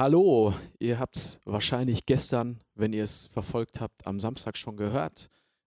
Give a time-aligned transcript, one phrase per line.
[0.00, 5.28] Hallo, ihr habt es wahrscheinlich gestern, wenn ihr es verfolgt habt, am Samstag schon gehört.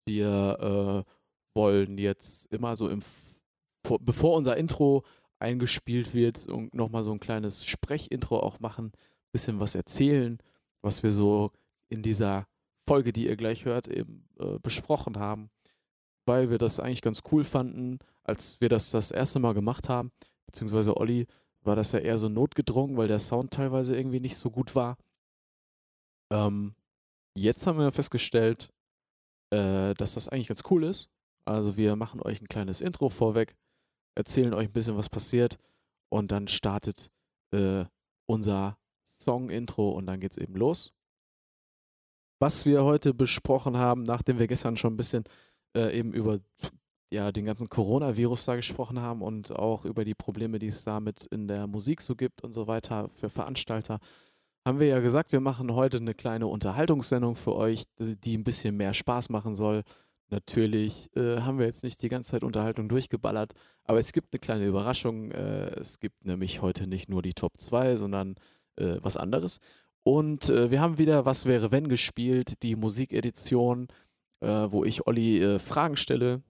[0.04, 1.11] Wir äh,
[1.54, 3.01] wollen jetzt immer so im,
[4.03, 5.06] bevor unser Intro
[5.38, 8.92] eingespielt wird nochmal so ein kleines Sprechintro auch machen,
[9.33, 10.37] bisschen was erzählen,
[10.82, 11.52] was wir so
[11.88, 12.46] in dieser
[12.87, 15.48] Folge, die ihr gleich hört, eben äh, besprochen haben,
[16.27, 20.12] weil wir das eigentlich ganz cool fanden, als wir das das erste Mal gemacht haben,
[20.45, 21.27] beziehungsweise Olli
[21.62, 24.97] war das ja eher so notgedrungen, weil der Sound teilweise irgendwie nicht so gut war.
[26.33, 26.75] Ähm,
[27.34, 28.71] jetzt haben wir festgestellt,
[29.51, 31.09] äh, dass das eigentlich ganz cool ist.
[31.45, 33.57] Also wir machen euch ein kleines Intro vorweg,
[34.15, 35.59] erzählen euch ein bisschen, was passiert
[36.09, 37.11] und dann startet
[37.53, 37.84] äh,
[38.27, 40.92] unser Song-Intro und dann geht's eben los.
[42.39, 45.25] Was wir heute besprochen haben, nachdem wir gestern schon ein bisschen
[45.77, 46.41] äh, eben über
[47.10, 51.27] ja, den ganzen Coronavirus da gesprochen haben und auch über die Probleme, die es damit
[51.27, 53.98] in der Musik so gibt und so weiter für Veranstalter,
[54.64, 58.77] haben wir ja gesagt, wir machen heute eine kleine Unterhaltungssendung für euch, die ein bisschen
[58.77, 59.83] mehr Spaß machen soll.
[60.28, 64.39] Natürlich äh, haben wir jetzt nicht die ganze Zeit Unterhaltung durchgeballert, aber es gibt eine
[64.39, 65.33] kleine Überraschung.
[65.33, 68.36] Äh, es gibt nämlich heute nicht nur die Top 2, sondern
[68.77, 69.58] äh, was anderes.
[70.05, 73.89] Und äh, wir haben wieder Was wäre wenn gespielt, die Musikedition,
[74.41, 76.42] äh, wo ich Olli äh, Fragen stelle,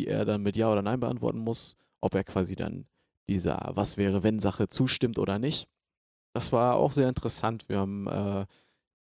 [0.00, 2.86] die er dann mit Ja oder Nein beantworten muss, ob er quasi dann
[3.28, 5.68] dieser Was wäre wenn Sache zustimmt oder nicht.
[6.32, 7.68] Das war auch sehr interessant.
[7.68, 8.46] Wir haben äh,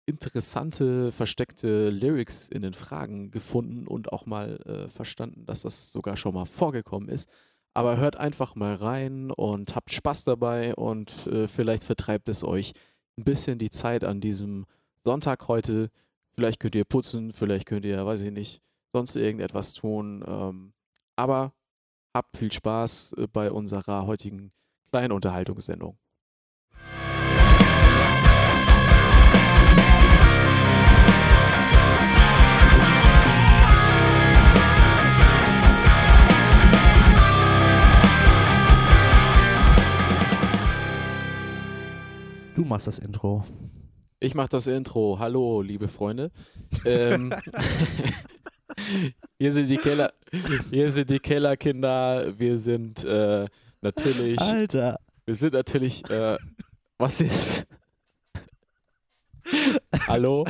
[0.06, 6.18] interessante, versteckte Lyrics in den Fragen gefunden und auch mal äh, verstanden, dass das sogar
[6.18, 7.30] schon mal vorgekommen ist.
[7.74, 12.74] Aber hört einfach mal rein und habt Spaß dabei und äh, vielleicht vertreibt es euch
[13.18, 14.66] ein bisschen die Zeit an diesem
[15.06, 15.90] Sonntag heute.
[16.34, 20.24] Vielleicht könnt ihr putzen, vielleicht könnt ihr, weiß ich nicht, sonst irgendetwas tun.
[20.28, 20.74] Ähm,
[21.22, 21.54] aber
[22.16, 24.52] habt viel Spaß äh, bei unserer heutigen
[24.90, 26.00] kleinen Unterhaltungssendung.
[42.56, 43.46] Du machst das Intro.
[44.20, 45.18] Ich mach das Intro.
[45.20, 46.32] Hallo, liebe Freunde.
[46.86, 47.34] ähm,
[49.40, 50.14] hier sind die Keller,
[50.70, 52.38] hier sind die Kellerkinder.
[52.38, 53.46] Wir sind äh,
[53.82, 54.40] natürlich.
[54.40, 55.00] Alter.
[55.26, 56.10] Wir sind natürlich.
[56.10, 56.38] Äh,
[56.98, 57.66] was ist?
[60.08, 60.46] Hallo?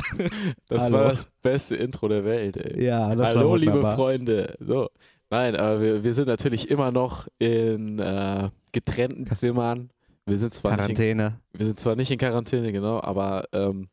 [0.68, 0.98] Das Hallo.
[0.98, 2.84] war das beste Intro der Welt, ey.
[2.84, 3.80] Ja, das Hallo, war liebe.
[3.94, 4.54] Freunde.
[4.60, 4.88] So.
[5.30, 9.90] Nein, aber wir, wir sind natürlich immer noch in äh, getrennten Zimmern.
[10.26, 11.40] Wir sind zwar nicht in Quarantäne.
[11.52, 13.88] wir sind zwar nicht in Quarantäne, genau, aber ähm,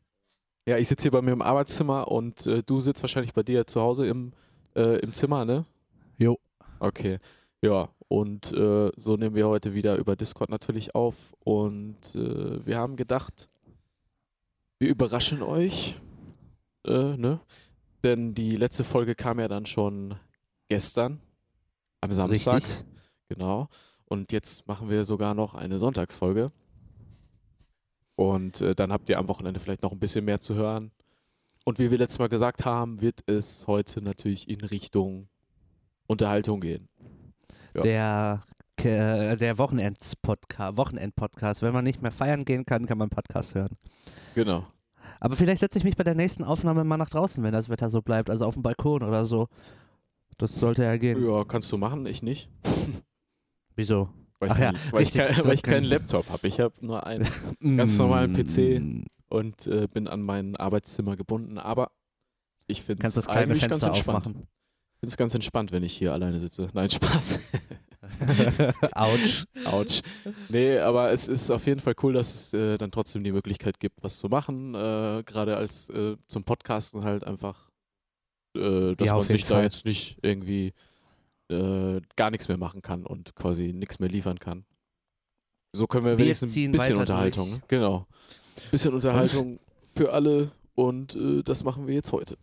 [0.68, 3.66] ja, ich sitze hier bei mir im Arbeitszimmer und äh, du sitzt wahrscheinlich bei dir
[3.66, 4.32] zu Hause im,
[4.74, 5.64] äh, im Zimmer, ne?
[6.18, 6.38] Jo.
[6.78, 7.18] Okay.
[7.62, 12.78] Ja, und äh, so nehmen wir heute wieder über Discord natürlich auf und äh, wir
[12.78, 13.48] haben gedacht,
[14.78, 16.00] wir überraschen euch,
[16.86, 17.40] äh, ne?
[18.02, 20.14] Denn die letzte Folge kam ja dann schon
[20.68, 21.20] gestern,
[22.00, 22.56] am Samstag.
[22.56, 22.84] Richtig.
[23.28, 23.68] Genau.
[24.06, 26.50] Und jetzt machen wir sogar noch eine Sonntagsfolge.
[28.16, 30.90] Und äh, dann habt ihr am Wochenende vielleicht noch ein bisschen mehr zu hören.
[31.64, 35.28] Und wie wir letztes Mal gesagt haben, wird es heute natürlich in Richtung
[36.06, 36.88] Unterhaltung gehen.
[37.74, 37.82] Ja.
[37.82, 38.40] Der,
[38.76, 41.62] Ke- der Wochenends-Podcast, Wochenend-Podcast.
[41.62, 43.76] Wenn man nicht mehr feiern gehen kann, kann man Podcast hören.
[44.34, 44.66] Genau.
[45.20, 47.90] Aber vielleicht setze ich mich bei der nächsten Aufnahme mal nach draußen, wenn das Wetter
[47.90, 48.30] so bleibt.
[48.30, 49.48] Also auf dem Balkon oder so.
[50.38, 51.22] Das sollte ja gehen.
[51.28, 52.48] Ja, kannst du machen, ich nicht.
[53.76, 54.08] Wieso?
[54.38, 56.48] Weil Ach ich, ja, weil ich, richtig, kein, weil ich keinen keinen- Laptop habe.
[56.48, 57.28] Ich habe nur einen
[57.76, 59.04] Ganz normalen PC.
[59.30, 61.56] Und äh, bin an mein Arbeitszimmer gebunden.
[61.56, 61.92] Aber
[62.66, 64.26] ich finde es eigentlich ganz entspannt.
[64.26, 64.42] aufmachen.
[64.94, 66.68] Ich finde es ganz entspannt, wenn ich hier alleine sitze.
[66.74, 67.40] Nein, Spaß.
[68.92, 69.44] Autsch.
[69.64, 70.00] Autsch.
[70.48, 73.78] Nee, aber es ist auf jeden Fall cool, dass es äh, dann trotzdem die Möglichkeit
[73.80, 74.74] gibt, was zu machen.
[74.74, 77.70] Äh, Gerade als äh, zum Podcasten halt einfach,
[78.56, 79.64] äh, dass Ja, man sich jeden da Fall.
[79.64, 80.72] jetzt nicht irgendwie
[81.50, 84.64] äh, gar nichts mehr machen kann und quasi nichts mehr liefern kann.
[85.74, 87.50] So können wir Wir wenigstens ein bisschen Unterhaltung.
[87.50, 87.68] durch.
[87.68, 88.06] Genau.
[88.70, 89.58] Bisschen Unterhaltung
[89.96, 92.36] für alle und äh, das machen wir jetzt heute.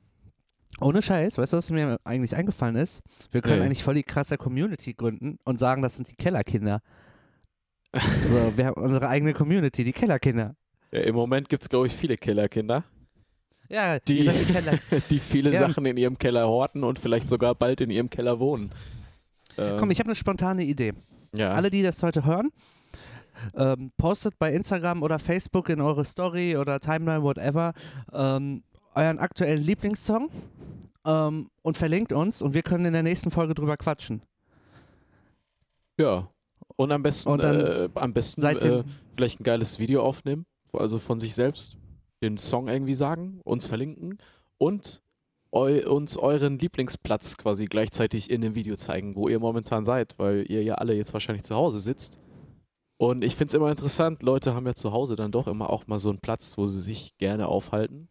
[0.80, 3.02] Ohne Scheiß, weißt du, was mir eigentlich eingefallen ist?
[3.32, 3.66] Wir können Nee.
[3.66, 6.82] eigentlich voll die krasse Community gründen und sagen, das sind die Kellerkinder.
[7.94, 10.56] so, wir haben unsere eigene Community, die Kellerkinder.
[10.92, 12.84] Ja, Im Moment gibt es, glaube ich, viele Kellerkinder,
[13.70, 14.78] Ja, Die- die Keller.
[15.10, 15.62] die viele Ja.
[15.68, 18.72] Sachen in ihrem Keller horten und vielleicht sogar bald in ihrem Keller wohnen.
[19.58, 20.94] Ähm, Komm, ich habe eine spontane Idee.
[21.36, 21.52] ja.
[21.52, 22.52] Alle, die das heute hören,
[23.56, 27.74] ähm, postet bei Instagram oder Facebook in eure Story oder Timeline, whatever,
[28.14, 28.64] ähm,
[28.96, 30.30] euren aktuellen Lieblingssong
[31.06, 34.22] ähm, und verlinkt uns und wir können in der nächsten Folge drüber quatschen.
[35.98, 36.30] Ja.
[36.76, 38.84] Und am besten, Und äh, am besten äh,
[39.16, 40.46] vielleicht ein geiles Video aufnehmen.
[40.74, 41.78] also von sich selbst,
[42.22, 44.18] den Song irgendwie sagen, uns verlinken
[44.58, 45.02] und
[45.52, 50.46] eu uns euren Lieblingsplatz quasi gleichzeitig in dem Video zeigen, wo ihr momentan seid, weil
[50.50, 52.20] ihr ja alle jetzt wahrscheinlich zu Hause sitzt.
[52.98, 55.86] Und ich finde es immer interessant, Leute haben ja zu Hause dann doch immer auch
[55.88, 58.08] mal so einen Platz, wo sie sich gerne aufhalten.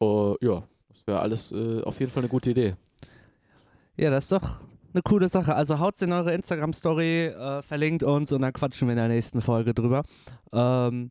[0.00, 2.76] Uh, ja, das wäre alles äh, auf jeden Fall eine gute Idee.
[3.96, 4.60] Ja, das ist doch
[4.92, 5.54] eine coole Sache.
[5.54, 9.40] Also haut's in eure Instagram-Story, äh, verlinkt uns und dann quatschen wir in der nächsten
[9.40, 10.04] Folge drüber.
[10.52, 11.10] Ähm,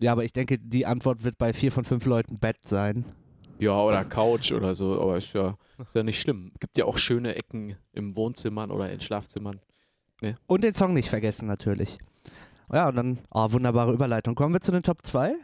[0.00, 3.06] ja, aber ich denke, die Antwort wird bei vier von fünf Leuten Bett sein.
[3.58, 6.52] Ja, oder Couch oder so, aber ist ja, ist ja nicht schlimm.
[6.60, 9.60] Gibt ja auch schöne Ecken im Wohnzimmern oder in Schlafzimmern.
[10.46, 11.98] Und den Song nicht vergessen, natürlich.
[12.72, 14.34] Ja, und dann, oh, wunderbare Überleitung.
[14.34, 15.34] Kommen wir zu den Top 2?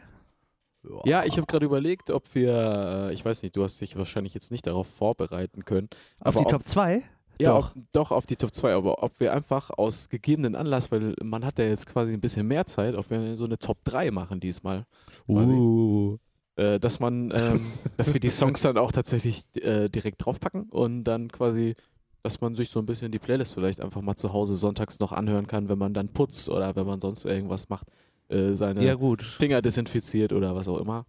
[1.05, 4.33] Ja, ich habe gerade überlegt, ob wir, äh, ich weiß nicht, du hast dich wahrscheinlich
[4.33, 5.89] jetzt nicht darauf vorbereiten können.
[6.19, 7.03] Auf die ob, Top 2?
[7.41, 7.57] Ja, Doch.
[7.57, 11.45] Auf, doch auf die Top 2, aber ob wir einfach aus gegebenen Anlass, weil man
[11.45, 14.39] hat ja jetzt quasi ein bisschen mehr Zeit, ob wir so eine Top 3 machen
[14.39, 14.85] diesmal.
[15.27, 16.17] Uh.
[16.59, 17.65] Äh, dass man, ähm,
[17.97, 21.75] dass wir die Songs dann auch tatsächlich äh, direkt draufpacken und dann quasi,
[22.23, 25.11] dass man sich so ein bisschen die Playlist vielleicht einfach mal zu Hause sonntags noch
[25.11, 27.87] anhören kann, wenn man dann putzt oder wenn man sonst irgendwas macht,
[28.29, 28.97] äh, seine Ja.
[29.19, 31.05] Finger desinfiziert oder was auch immer.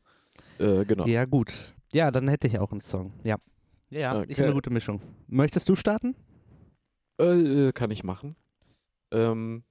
[0.59, 1.07] Äh, genau.
[1.07, 1.53] Ja, gut.
[1.93, 3.13] Ja, dann hätte ich auch einen Song.
[3.25, 3.37] Ja.
[3.91, 4.35] Ja, ich Okay.
[4.35, 5.01] habe eine gute Mischung.
[5.27, 6.15] Möchtest du starten?
[7.19, 8.37] Äh, kann ich machen.
[9.11, 9.65] Ähm,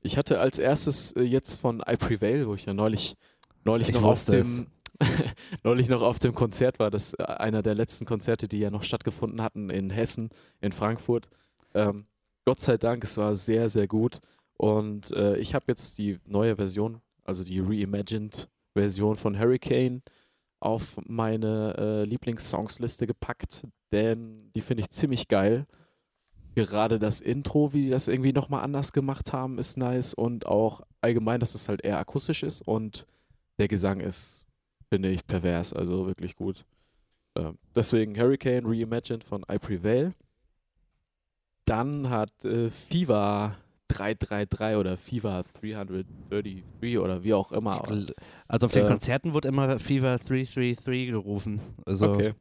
[0.00, 3.16] ich hatte als erstes äh, jetzt von I Prevail, wo ich ja neulich,
[3.64, 4.66] neulich Ich noch auf dem
[5.64, 8.82] neulich noch auf dem Konzert war, das äh, einer der letzten Konzerte, die ja noch
[8.82, 10.30] stattgefunden hatten in Hessen,
[10.60, 11.28] in Frankfurt.
[11.74, 12.06] Ähm,
[12.44, 14.20] Gott sei Dank, es war sehr, sehr gut.
[14.56, 20.02] Und äh, ich habe jetzt die neue Version, also die reimagined Version von Hurricane,
[20.60, 25.66] auf meine äh, Lieblingssongsliste gepackt, denn die finde ich ziemlich geil.
[26.56, 30.80] Gerade das Intro, wie die das irgendwie nochmal anders gemacht haben, ist nice und auch
[31.00, 33.06] allgemein, dass es halt eher akustisch ist und
[33.58, 34.44] der Gesang ist,
[34.88, 36.64] finde ich, pervers, also wirklich gut.
[37.36, 40.14] Ähm, deswegen Hurricane Reimagined von I Prevail.
[41.64, 43.56] Dann hat äh, Fever
[43.88, 47.82] 333 oder Fever 333 oder wie auch immer.
[48.46, 48.88] Also auf den Äh.
[48.88, 51.60] Konzerten wurde immer Fever 333 gerufen.
[51.84, 52.34] Also Okay.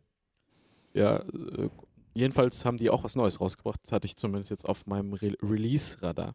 [0.93, 1.69] Ja, äh,
[2.13, 3.79] jedenfalls haben die auch was Neues rausgebracht.
[3.83, 6.33] Das hatte ich zumindest jetzt auf meinem Re Release-Radar.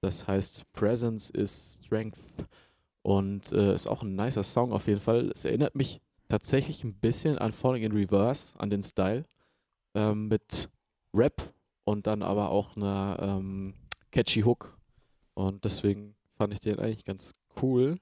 [0.00, 2.18] Das heißt Presence is Strength.
[3.08, 5.30] Und äh, ist auch ein nicer Song auf jeden Fall.
[5.34, 9.24] Es erinnert mich tatsächlich ein bisschen an Falling in Reverse, an den Style.
[9.94, 10.68] Ähm, mit
[11.14, 13.72] Rap und dann aber auch einer ähm,
[14.10, 14.76] catchy Hook.
[15.32, 17.32] Und deswegen fand ich den eigentlich ganz
[17.62, 17.98] cool.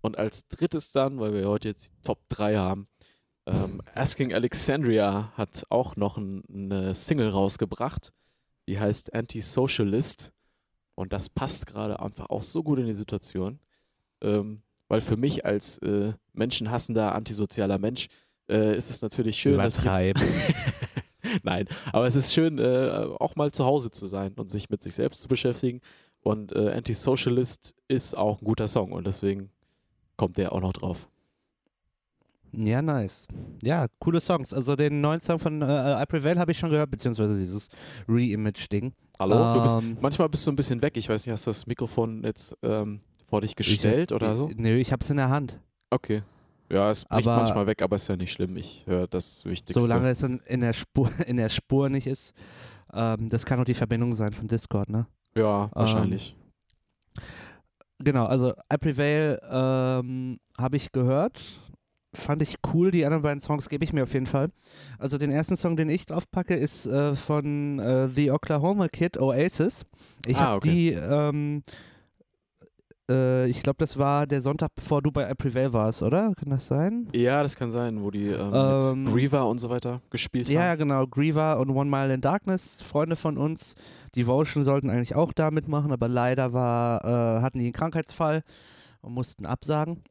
[0.00, 2.88] Und als drittes dann, weil wir heute jetzt die Top 3 haben,
[3.44, 8.14] ähm, Asking Alexandria hat auch noch ein, eine Single rausgebracht,
[8.66, 10.32] die heißt Anti-Socialist.
[10.94, 13.60] Und das passt gerade einfach auch so gut in die Situation.
[14.22, 18.08] Ähm, weil für mich als äh, menschenhassender, antisozialer Mensch
[18.48, 20.22] äh, ist es natürlich schön, dass ich jetzt.
[21.44, 24.82] Nein, aber es ist schön, äh, auch mal zu Hause zu sein und sich mit
[24.82, 25.80] sich selbst zu beschäftigen.
[26.22, 29.50] Und äh, Anti-Socialist ist auch ein guter Song und deswegen
[30.16, 31.08] kommt der auch noch drauf.
[32.52, 33.28] Ja, nice.
[33.62, 34.52] Ja, coole Songs.
[34.52, 37.68] Also den neuen Song von äh, I Prevail habe ich schon gehört, beziehungsweise dieses
[38.08, 38.92] Re-Image-Ding.
[39.18, 39.54] Hallo?
[39.54, 40.96] du bist, Ähm, manchmal bist du ein bisschen weg.
[40.96, 44.50] Ich weiß nicht, hast du das Mikrofon jetzt ähm, vor dich gestellt oder so?
[44.56, 45.58] Nö, ich habe es in der Hand.
[45.90, 46.22] Okay.
[46.70, 48.56] Ja, es bricht Aber- manchmal weg, aber ist ja nicht schlimm.
[48.56, 49.80] Ich höre das Wichtigste.
[49.80, 52.32] Solange es in, in, der Spur, in der Spur nicht ist.
[52.92, 55.06] Ähm, das kann auch die Verbindung sein von Discord, ne?
[55.34, 56.36] Ja, wahrscheinlich.
[57.98, 61.40] Genau, also I Prevail ähm, habe ich gehört.
[62.14, 62.90] Fand ich cool.
[62.90, 64.48] Die anderen beiden Songs gebe ich mir auf jeden Fall.
[64.98, 69.84] Also den ersten Song, den ich draufpacke, ist äh, von äh, The Oklahoma Kid, Oasis.
[70.26, 70.70] Ich Ah, habe okay.
[70.70, 71.62] die, ähm,
[73.10, 76.32] äh, ich glaube, das war der Sonntag, bevor du bei I Prevail warst, oder?
[76.36, 77.08] Kann das sein?
[77.12, 80.62] ja, das kann sein, wo die ähm, Ähm, mit Griever und so weiter gespielt Ja,
[80.70, 80.78] haben.
[80.78, 81.06] genau.
[81.06, 83.74] Griever und One Mile in Darkness, Freunde von uns.
[84.16, 88.42] Devotion sollten eigentlich auch da mitmachen, aber leider war, äh, hatten die einen Krankheitsfall
[89.02, 90.02] und mussten absagen.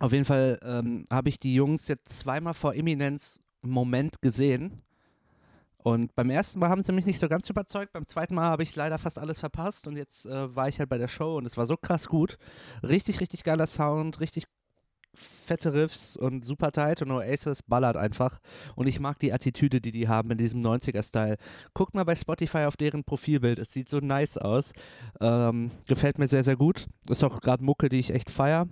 [0.00, 4.82] Auf jeden Fall ähm, habe ich die Jungs jetzt zweimal vor Eminenz Moment gesehen.
[5.84, 7.92] Und beim ersten Mal haben sie mich nicht so ganz überzeugt.
[7.92, 9.86] Beim zweiten Mal habe ich leider fast alles verpasst.
[9.86, 12.38] Und jetzt äh, war ich halt bei der Show und es war so krass gut.
[12.82, 14.44] Richtig, richtig geiler Sound, richtig
[15.12, 17.02] fette Riffs und super tight.
[17.02, 18.38] Und Oasis ballert einfach.
[18.76, 21.36] Und ich mag die Attitüde, die die haben in diesem 90er-Style.
[21.74, 23.58] Guckt mal bei Spotify auf deren Profilbild.
[23.58, 24.72] Es sieht so nice aus.
[25.20, 26.86] Ähm, gefällt mir sehr, sehr gut.
[27.10, 28.66] Ist auch gerade Mucke, die ich echt feier.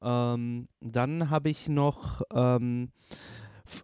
[0.00, 2.92] Ähm, dann habe ich noch ähm,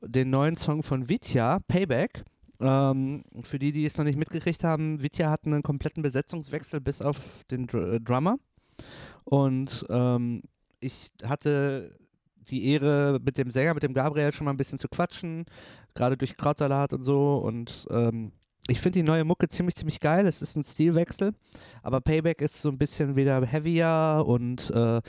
[0.00, 2.24] den neuen Song von Vitya, Payback.
[2.60, 7.02] Ähm, für die, die es noch nicht mitgekriegt haben, Vitya hat einen kompletten Besetzungswechsel bis
[7.02, 8.38] auf den Dr äh, Drummer.
[9.24, 10.42] Und ähm,
[10.80, 11.96] ich hatte
[12.48, 15.44] die Ehre, mit dem Sänger, mit dem Gabriel schon mal ein bisschen zu quatschen,
[15.94, 17.38] gerade durch Krautsalat und so.
[17.38, 18.32] Und ähm,
[18.68, 20.26] ich finde die neue Mucke ziemlich, ziemlich geil.
[20.26, 21.32] Es ist ein Stilwechsel,
[21.82, 25.00] aber Payback ist so ein bisschen wieder heavier und äh,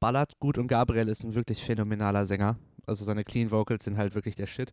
[0.00, 0.58] ballert gut.
[0.58, 2.56] Und Gabriel ist ein wirklich phänomenaler Sänger.
[2.86, 4.72] Also seine Clean Vocals sind halt wirklich der Shit.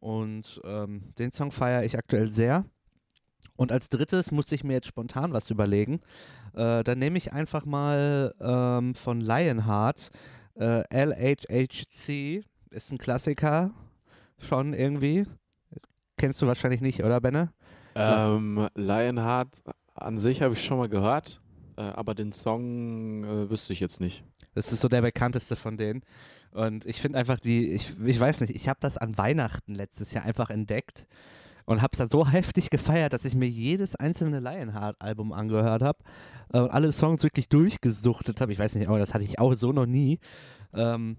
[0.00, 2.64] Und ähm, den Song feiere ich aktuell sehr.
[3.56, 6.00] Und als drittes musste ich mir jetzt spontan was überlegen.
[6.54, 10.10] Äh, dann nehme ich einfach mal ähm, von Lionheart
[10.58, 12.42] äh, LHHC.
[12.70, 13.72] Ist ein Klassiker
[14.38, 15.24] schon irgendwie.
[16.16, 17.52] Kennst du wahrscheinlich nicht, oder Benne?
[17.94, 19.62] Ähm, Lionheart
[19.94, 21.40] an sich habe ich schon mal gehört,
[21.76, 24.24] äh, aber den Song äh, wüsste ich jetzt nicht.
[24.54, 26.02] Das ist so der bekannteste von denen.
[26.52, 30.12] Und ich finde einfach die, ich, ich weiß nicht, ich habe das an Weihnachten letztes
[30.12, 31.06] Jahr einfach entdeckt
[31.64, 35.98] und habe es da so heftig gefeiert, dass ich mir jedes einzelne Lionheart-Album angehört habe
[36.52, 38.52] äh, und alle Songs wirklich durchgesuchtet habe.
[38.52, 40.18] Ich weiß nicht, aber das hatte ich auch so noch nie.
[40.74, 41.18] Ähm,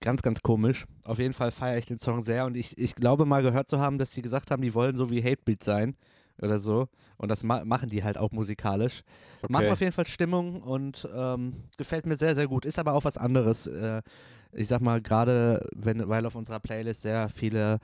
[0.00, 0.86] ganz, ganz komisch.
[1.04, 3.80] Auf jeden Fall feiere ich den Song sehr und ich, ich glaube mal gehört zu
[3.80, 5.96] haben, dass sie gesagt haben, die wollen so wie Hatebeat sein
[6.40, 6.88] oder so.
[7.16, 9.02] Und das ma machen die halt auch musikalisch.
[9.42, 9.52] Okay.
[9.52, 12.64] Macht auf jeden Fall Stimmung und ähm, gefällt mir sehr, sehr gut.
[12.64, 13.66] Ist aber auch was anderes.
[13.66, 14.02] Äh,
[14.52, 17.78] ich sag mal, gerade wenn, weil auf unserer Playlist sehr viele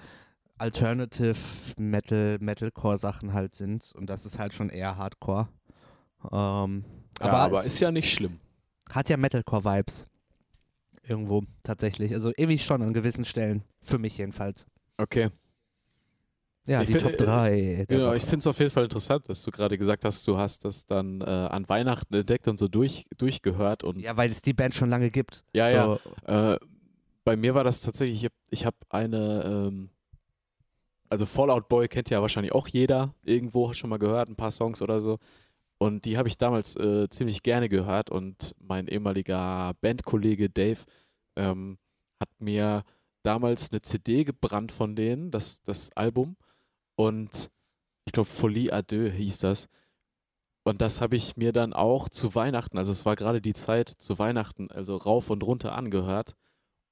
[0.58, 1.36] Alternative
[1.78, 3.92] Metal, Metalcore Sachen halt sind.
[3.96, 5.48] Und das ist halt schon eher Hardcore.
[6.30, 6.84] Ähm,
[7.18, 8.38] Ja, aber aber ist ja nicht schlimm.
[8.90, 10.06] hat ja Metalcore-Vibes.
[11.02, 12.12] Irgendwo tatsächlich.
[12.14, 13.64] Also irgendwie schon an gewissen Stellen.
[13.82, 14.66] Für mich jedenfalls.
[14.98, 15.30] Okay.
[16.66, 17.86] Ja, Ich die find- Top 3.
[17.88, 20.64] Genau, ich finde es auf jeden Fall interessant, dass du gerade gesagt hast, du hast
[20.64, 23.82] das dann äh, an Weihnachten entdeckt und so durch, durchgehört.
[23.82, 25.42] Und Ja, weil es die Band schon lange gibt.
[25.52, 25.84] ja, ja.
[26.26, 26.58] so, Äh,
[27.24, 29.90] bei mir war das tatsächlich, ich habe hab eine, ähm,
[31.08, 34.80] also Fallout Boy kennt ja wahrscheinlich auch jeder, irgendwo schon mal gehört, ein paar Songs
[34.82, 35.18] oder so.
[35.78, 40.80] Und die habe ich damals äh, ziemlich gerne gehört und mein ehemaliger Bandkollege Dave
[41.36, 41.78] ähm,
[42.20, 42.84] hat mir
[43.22, 46.36] damals eine CD gebrannt von denen, das, das Album.
[47.00, 47.50] Und
[48.04, 49.68] ich glaube, Folie à deux hieß das.
[50.64, 53.88] Und das habe ich mir dann auch zu Weihnachten, also es war gerade die Zeit
[53.88, 56.34] zu Weihnachten, also rauf und runter angehört.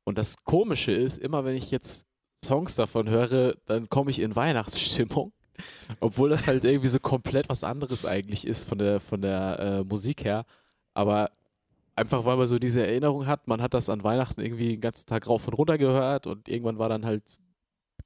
[0.05, 2.07] Und das Komische ist, immer wenn ich jetzt
[2.43, 5.35] Songs davon höre, dann komme ich in Weihnachtsstimmung.
[6.00, 9.85] Obwohl das halt irgendwie so komplett was anderes eigentlich ist von der, von der äh,
[9.85, 10.47] Musik her.
[10.95, 11.31] Aber
[11.97, 15.07] einfach weil man so diese Erinnerung hat, man hat das an Weihnachten irgendwie den ganzen
[15.07, 17.41] Tag rauf und runter gehört und irgendwann war dann halt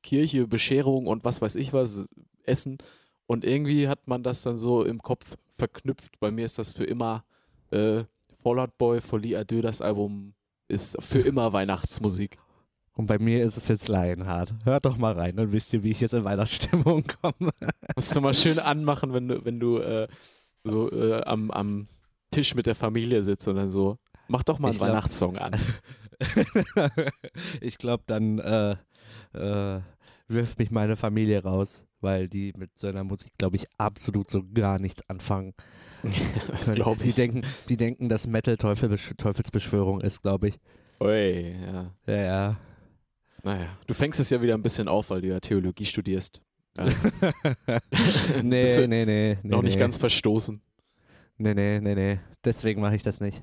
[0.03, 2.07] Kirche, Bescherung und was weiß ich was,
[2.45, 2.79] Essen.
[3.27, 6.19] Und irgendwie hat man das dann so im Kopf verknüpft.
[6.21, 7.25] Bei mir ist das für immer
[7.71, 8.05] äh,
[8.43, 10.35] Fallout Boy, Folie deux, das Album
[10.69, 12.39] ist für immer Weihnachtsmusik.
[12.95, 14.55] Und bei mir ist es jetzt Lionheart.
[14.65, 17.51] Hört doch mal rein, dann wisst ihr, wie ich jetzt in Weihnachtsstimmung komme.
[17.97, 20.09] Musst du mal schön anmachen, wenn du, wenn du äh,
[20.65, 21.89] so äh, am, am
[22.31, 25.39] Tisch mit der Familie sitzt und dann so, mach doch mal einen Ich glaub- Weihnachtssong
[25.39, 25.53] an.
[27.61, 28.77] ich glaube, dann äh,
[29.35, 29.81] äh,
[30.29, 34.43] wirft mich meine Familie raus, weil die mit so einer Musik, glaube ich, absolut so
[34.55, 35.55] gar nichts anfangen.
[36.51, 37.15] das glaube Die ich.
[37.15, 40.59] denken, die denken, dass Metal Teufel, Teufelsbeschwörung ist, glaube ich.
[41.01, 41.95] Ui, ja.
[42.07, 42.57] Ja, ja.
[43.45, 46.43] Naja, du fängst es ja wieder ein bisschen auf, weil du ja Theologie studierst.
[46.79, 46.91] Äh,
[48.43, 49.39] nee, nee, nee, nee.
[49.43, 49.81] noch nicht nee.
[49.81, 50.61] ganz verstoßen.
[51.39, 52.21] Nee, nee, nee, nee.
[52.45, 53.43] Deswegen mache ich das nicht.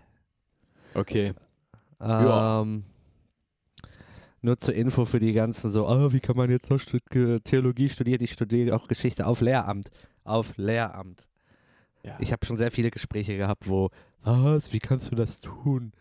[0.93, 1.33] Okay.
[1.99, 2.65] Ja.
[4.41, 6.79] Nur zur Info für die ganzen so, ah, wie kann man jetzt noch
[7.43, 8.23] Theologie studieren?
[8.23, 9.89] Ich studiere auch Geschichte auf Lehramt.
[10.23, 11.27] Auf Lehramt.
[12.05, 12.15] Ja.
[12.19, 13.89] Ich habe schon sehr viele Gespräche gehabt, wo,
[14.23, 15.91] was, wie kannst du das tun?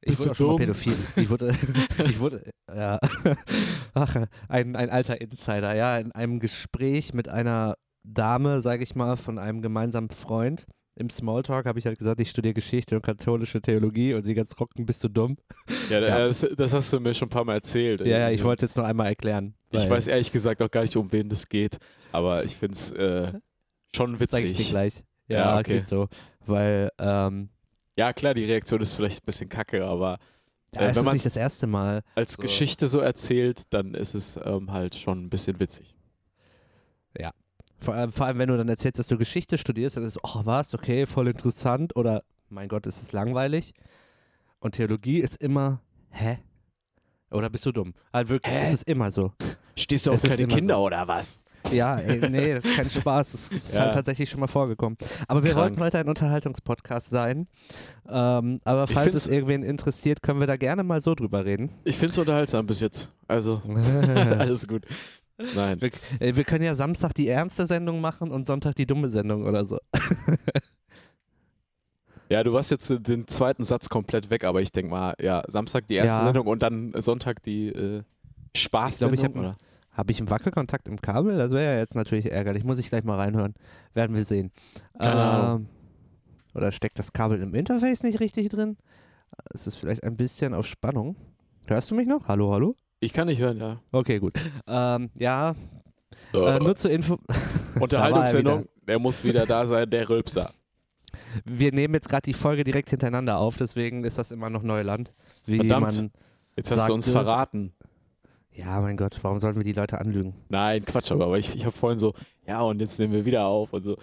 [0.00, 0.96] Ich Bist wurde auch schon mal pädophil.
[1.16, 1.56] Ich wurde,
[2.04, 2.98] ich wurde, ja,
[3.94, 4.16] ach,
[4.48, 7.74] ein, ein alter Insider, ja, in einem Gespräch mit einer
[8.04, 10.66] Dame, sage ich mal, von einem gemeinsamen Freund.
[10.98, 14.50] Im Smalltalk habe ich halt gesagt, ich studiere Geschichte und katholische Theologie und sie ganz
[14.50, 15.36] trocken, bist du dumm?
[15.90, 16.26] ja, Ja.
[16.26, 18.00] Das, das hast du mir schon ein paar Mal erzählt.
[18.00, 19.54] Ja, ja, ich wollte es jetzt noch einmal erklären.
[19.70, 21.78] Ich weiß ehrlich gesagt auch gar nicht, um wen das geht,
[22.10, 23.32] aber ich finde es äh,
[23.94, 24.70] schon Sag ich dir witzig.
[24.70, 25.04] gleich.
[25.28, 25.74] Ja, Ja, okay.
[25.78, 26.08] geht so.
[26.46, 27.50] Weil, ähm,
[27.96, 30.18] Ja, klar, die Reaktion ist vielleicht ein bisschen kacke, aber
[30.74, 32.02] ja, Äh, es wenn ist man's- nicht das erste Mal.
[32.14, 32.42] als So.
[32.42, 35.94] Geschichte so erzählt, dann ist es ähm, halt schon ein bisschen witzig.
[37.80, 40.20] Vor allem, vor allem, wenn du dann erzählst, dass du Geschichte studierst, dann ist es,
[40.24, 43.72] oh, was, okay, voll interessant oder, mein Gott, ist es langweilig.
[44.60, 45.80] Und Theologie ist immer,
[46.10, 46.38] hä?
[47.30, 47.94] Oder bist du dumm?
[48.12, 48.64] Halt wirklich, Hä?
[48.64, 49.32] es ist immer so.
[49.76, 51.38] Stehst du auf Es keine Kinder oder was?
[51.70, 53.32] Ja, ey, nee, das ist kein Spaß.
[53.32, 53.82] Das ist Ja.
[53.82, 54.96] halt tatsächlich schon mal vorgekommen.
[55.26, 55.64] Aber wir Krank.
[55.64, 57.46] wollten heute ein Unterhaltungspodcast sein.
[58.08, 61.70] Ähm, aber falls es irgendwen interessiert, können wir da gerne mal so drüber reden.
[61.84, 63.12] Ich finde es unterhaltsam bis jetzt.
[63.26, 63.60] Also,
[64.38, 64.86] alles gut.
[65.54, 65.80] Nein.
[65.80, 65.90] Wir,
[66.20, 69.64] äh, wir können ja Samstag die ernste Sendung machen und Sonntag die dumme Sendung oder
[69.64, 69.78] so.
[72.30, 75.86] Ja, du warst jetzt den zweiten Satz komplett weg, aber ich denke mal, ja, Samstag
[75.86, 76.24] die erste Ja.
[76.24, 78.02] Sendung und dann Sonntag die äh,
[78.54, 78.94] Spaß.
[78.94, 79.56] Ich glaub, ich hab- oder?
[79.92, 81.38] Habe ich einen Wackelkontakt im Kabel?
[81.38, 82.64] Das wäre ja jetzt natürlich ärgerlich.
[82.64, 83.54] Muss ich gleich mal reinhören.
[83.94, 84.52] Werden wir sehen.
[84.98, 85.60] Keine Ahnung.
[85.60, 85.68] Ähm,
[86.54, 88.76] Oder steckt das Kabel im Interface nicht richtig drin?
[89.52, 91.16] Es ist vielleicht ein bisschen auf Spannung.
[91.66, 92.28] Hörst du mich noch?
[92.28, 92.76] Hallo, hallo?
[93.00, 93.80] Ich kann nicht hören, ja.
[93.92, 94.34] Okay, gut.
[94.66, 95.54] Ähm, ja,
[96.34, 97.18] äh, nur zur Info.
[97.80, 100.52] Unterhaltungssendung, der muss wieder da sein, der Rülpser.
[101.44, 105.12] Wir nehmen jetzt gerade die Folge direkt hintereinander auf, deswegen ist das immer noch Neuland.
[105.46, 106.10] Wie Verdammt.
[106.56, 107.72] Jetzt hast du uns Sagte- verraten.
[108.52, 110.34] Ja, mein Gott, warum sollten wir die Leute anlügen?
[110.48, 112.14] Nein, Quatsch, aber aber ich, ich habe vorhin so,
[112.44, 113.96] ja, und jetzt nehmen wir wieder auf und so.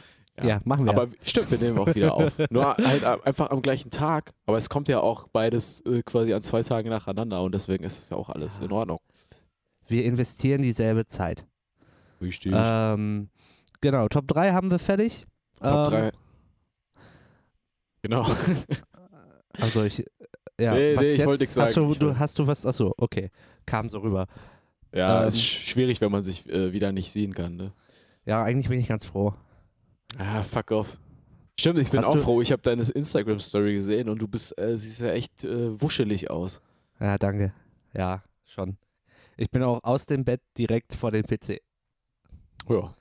[0.43, 0.91] Ja, machen wir.
[0.93, 2.33] Aber stimmt, wir nehmen auch wieder auf.
[2.49, 4.33] Nur halt einfach am gleichen Tag.
[4.45, 7.97] Aber es kommt ja auch beides äh, quasi an zwei Tagen nacheinander und deswegen ist
[7.97, 8.99] es ja auch alles in Ordnung.
[9.87, 11.45] wir investieren dieselbe Zeit.
[12.21, 12.51] Richtig.
[12.55, 13.29] Ähm,
[13.81, 15.25] genau, Top 3 haben wir fertig.
[15.61, 16.11] Top ähm, 3.
[18.01, 18.25] Genau.
[19.57, 20.05] Also ich.
[20.59, 21.27] Ja, Nee, was nee, ich jetzt?
[21.27, 21.87] wollte nichts Hast sagen.
[21.87, 22.65] du, Ich du, wollte- hast du was?
[22.65, 23.31] Achso, okay.
[23.65, 24.27] Kam so rüber.
[24.93, 27.55] Ja, Ähm, ist sch- schwierig, wenn man sich äh, wieder nicht sehen kann.
[27.55, 27.71] Ne?
[28.25, 29.33] Ja, eigentlich bin ich ganz froh.
[30.17, 30.97] Ah, fuck off.
[31.59, 32.41] Stimmt, ich bin Hast auch froh.
[32.41, 36.61] Ich habe deine Instagram-Story gesehen und du bist, äh, siehst ja echt äh, wuschelig aus.
[36.99, 37.53] Ja, danke.
[37.93, 38.77] Ja, schon.
[39.37, 41.61] Ich bin auch aus dem Bett direkt vor dem PC.
[42.69, 42.93] Ja.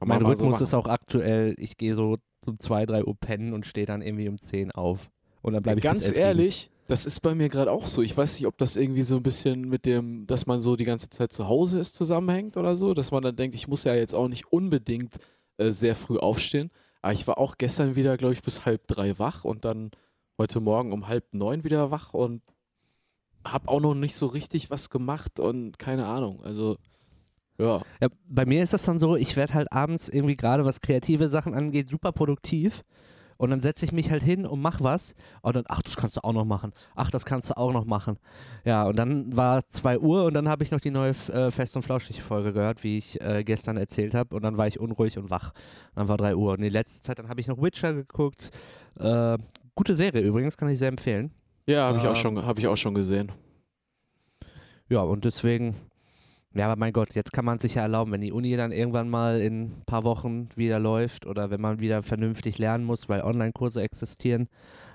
[0.00, 3.66] Mein Rhythmus so ist auch aktuell, ich gehe so um 2, 3 Uhr pennen und
[3.66, 5.10] stehe dann irgendwie um 10 auf.
[5.42, 6.26] Und dann bleibe ich bis Ganz 11 liegen.
[6.26, 8.02] ehrlich, das ist bei mir gerade auch so.
[8.02, 10.84] Ich weiß nicht, ob das irgendwie so ein bisschen mit dem, dass man so die
[10.84, 12.94] ganze Zeit zu Hause ist, zusammenhängt oder so.
[12.94, 15.16] Dass man dann denkt, ich muss ja jetzt auch nicht unbedingt
[15.58, 16.70] äh, sehr früh aufstehen.
[17.02, 19.90] Aber ich war auch gestern wieder, glaube ich, bis halb drei wach und dann
[20.38, 22.42] heute Morgen um halb neun wieder wach und
[23.44, 26.42] habe auch noch nicht so richtig was gemacht und keine Ahnung.
[26.42, 26.76] Also,
[27.58, 27.80] ja.
[28.00, 31.28] Ja, bei mir ist das dann so, ich werde halt abends irgendwie gerade was kreative
[31.28, 32.82] Sachen angeht, super produktiv.
[33.38, 35.14] Und dann setze ich mich halt hin und mach was.
[35.42, 36.72] Und dann, ach, das kannst du auch noch machen.
[36.94, 38.18] Ach, das kannst du auch noch machen.
[38.64, 41.50] Ja, und dann war es 2 Uhr und dann habe ich noch die neue äh,
[41.50, 44.34] Fest- und Flauschig-Folge gehört, wie ich äh, gestern erzählt habe.
[44.34, 45.52] Und dann war ich unruhig und wach.
[45.94, 46.52] Dann war 3 Uhr.
[46.52, 48.50] Und die letzte Zeit, dann habe ich noch Witcher geguckt.
[48.98, 49.38] Äh,
[49.74, 51.30] gute Serie übrigens, kann ich sehr empfehlen.
[51.66, 52.16] Ja, habe ich, auch Ähm.
[52.16, 53.32] schon- hab ich auch schon gesehen.
[54.88, 55.74] Ja, und deswegen,
[56.56, 59.08] ja, aber mein Gott, jetzt kann man sich ja erlauben, wenn die Uni dann irgendwann
[59.08, 63.20] mal in ein paar Wochen wieder läuft oder wenn man wieder vernünftig lernen muss, weil
[63.20, 64.48] Online-Kurse existieren,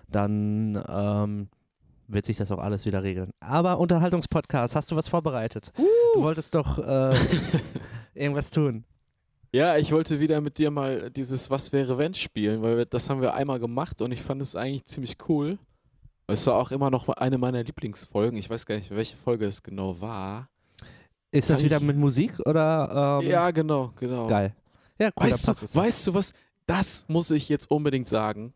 [0.10, 1.50] dann ähm,
[2.08, 3.32] wird sich das auch alles wieder regeln.
[3.40, 5.72] Aber Unterhaltungspodcast, hast du was vorbereitet?
[6.14, 7.16] Du wolltest doch äh,
[8.14, 8.84] irgendwas tun.
[9.54, 13.10] Ja, ich wollte wieder mit dir mal dieses Was wäre wenn spielen, weil wir, das
[13.10, 15.60] haben wir einmal gemacht und ich fand es eigentlich ziemlich cool.
[16.28, 18.40] Es war auch immer noch eine meiner Lieblingsfolgen.
[18.40, 20.48] Ich weiß gar nicht, welche Folge es genau war.
[21.32, 23.20] Ist das wieder mit Musik oder?
[23.22, 24.28] Ähm, ja, genau, genau.
[24.28, 24.54] Geil.
[25.00, 26.34] Ja, cool, Weißt, du, weißt du was?
[26.68, 28.54] Das muss ich jetzt unbedingt sagen.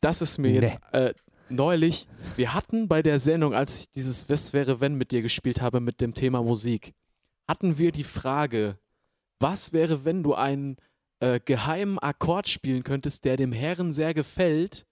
[0.00, 1.12] Das ist mir jetzt äh,
[1.48, 2.08] neulich.
[2.36, 5.80] Wir hatten bei der Sendung, als ich dieses Was wäre wenn mit dir gespielt habe
[5.80, 6.94] mit dem Thema Musik,
[7.48, 8.78] hatten wir die Frage,
[9.40, 10.76] was wäre, wenn du einen
[11.20, 14.86] äh, geheimen Akkord spielen könntest, der dem Herren sehr gefällt,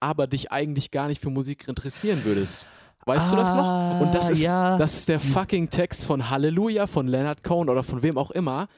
[0.00, 2.66] aber dich eigentlich gar nicht für Musik interessieren würdest?
[3.06, 4.00] Weißt du das noch?
[4.00, 4.76] Und das Ah, ist, ja.
[4.78, 8.68] das ist der fucking Text von Halleluja, von Leonard Cohen oder von wem auch immer.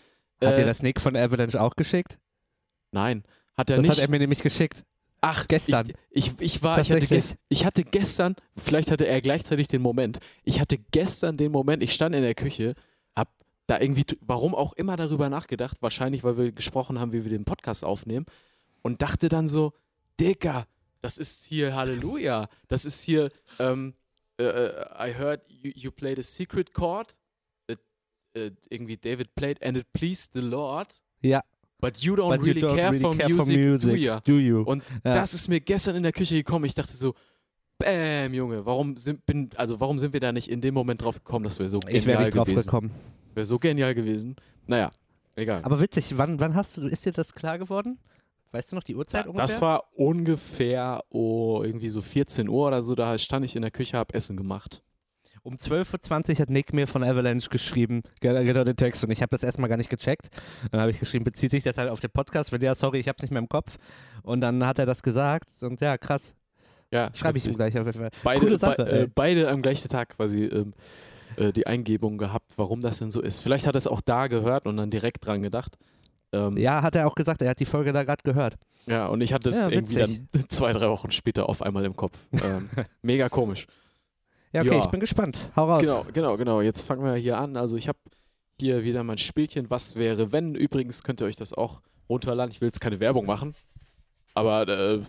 [0.45, 2.19] Hat dir Äh, das Nick von Avalanche auch geschickt?
[2.93, 3.25] Nein,
[3.57, 3.93] hat er Das nicht.
[3.97, 4.85] hat er mir nämlich geschickt.
[5.21, 5.89] Ach, Gestern.
[6.11, 7.09] Ich, ich, ich war, ich hatte, Tatsächlich.
[7.31, 11.83] ges ich hatte gestern, vielleicht hatte er gleichzeitig den Moment, ich hatte gestern den Moment,
[11.83, 12.75] ich stand in der Küche,
[13.17, 13.29] hab
[13.67, 17.45] da irgendwie, warum auch immer darüber nachgedacht, wahrscheinlich, weil wir gesprochen haben, wie wir den
[17.45, 18.27] Podcast aufnehmen
[18.83, 19.73] und dachte dann so,
[20.21, 20.67] Dicker,
[21.01, 23.95] das ist hier Halleluja, das ist hier, ähm,
[24.39, 27.19] äh, I heard you, you played a secret chord,
[27.71, 27.79] It,
[28.35, 31.43] äh, irgendwie David played and it pleased the Lord, Ja.
[31.81, 33.97] but you don't But you really don't care, really for, care music, for music, do
[33.97, 34.21] ya?
[34.21, 34.63] do you?
[34.63, 35.15] Und Ja.
[35.15, 36.65] das ist mir gestern in der Küche gekommen.
[36.65, 37.15] Ich dachte so,
[37.79, 41.17] Bäm, Junge, warum sind, bin, also warum sind wir da nicht in dem Moment drauf
[41.23, 41.45] gekommen?
[41.45, 42.65] Das wäre so genial ich wäre nicht drauf gewesen.
[42.65, 42.91] gekommen.
[43.35, 44.35] Wäre so genial gewesen.
[44.67, 44.91] Naja,
[45.37, 45.63] egal.
[45.65, 47.99] Aber witzig, wann, wann hast du, ist dir das klar geworden?
[48.51, 49.47] Weißt du noch die Uhrzeit Da, ungefähr?
[49.47, 52.95] das war ungefähr oh, irgendwie so 14 Uhr oder so.
[52.95, 54.83] Da stand ich in der Küche, hab Essen gemacht.
[55.43, 59.31] um 12.20 Uhr hat Nick mir von Avalanche geschrieben, genau den Text, und ich habe
[59.31, 60.29] das erstmal gar nicht gecheckt.
[60.71, 62.53] Dann habe ich geschrieben, bezieht sich das halt auf den Podcast?
[62.53, 63.77] Wenn ja, sorry, ich habe es nicht mehr im Kopf.
[64.23, 66.35] Und dann hat er das gesagt und ja, krass.
[66.91, 68.11] Ja, Schreibe ich ihm gleich auf jeden Fall.
[68.25, 70.73] Beide, Coole Sache, be äh, beide am gleichen Tag quasi ähm,
[71.37, 73.41] äh, die Eingebung gehabt, warum das denn so ist.
[73.41, 75.77] Vielleicht hat er es auch da gehört und dann direkt dran gedacht.
[76.33, 78.57] Ähm, Ja, hat er auch gesagt, er hat die Folge da gerade gehört.
[78.87, 79.95] Ja, und ich hatte es Ja, irgendwie
[80.33, 82.19] dann zwei, drei Wochen später auf einmal im Kopf.
[82.33, 82.69] Ähm,
[83.03, 83.67] mega komisch.
[84.53, 84.79] Ja, okay, Ja.
[84.81, 85.51] ich bin gespannt.
[85.57, 85.83] Hau raus.
[85.83, 86.61] Genau, genau, genau.
[86.63, 87.57] Jetzt fangen wir hier an.
[87.57, 87.99] Also ich habe
[88.61, 90.55] hier wieder mein Spielchen, was wäre, wenn.
[90.55, 92.51] Übrigens könnt ihr euch das auch runterladen.
[92.53, 93.55] Ich will jetzt keine Werbung machen.
[94.35, 95.03] Aber äh,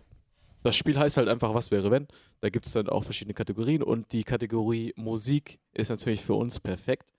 [0.63, 2.07] das Spiel heißt halt einfach, was wäre wenn.
[2.41, 6.59] Da gibt es dann auch verschiedene Kategorien und die Kategorie Musik ist natürlich für uns
[6.59, 7.13] perfekt.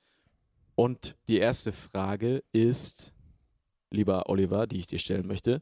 [0.75, 3.13] Und die erste Frage ist,
[3.91, 5.61] lieber Oliver, die ich dir stellen möchte.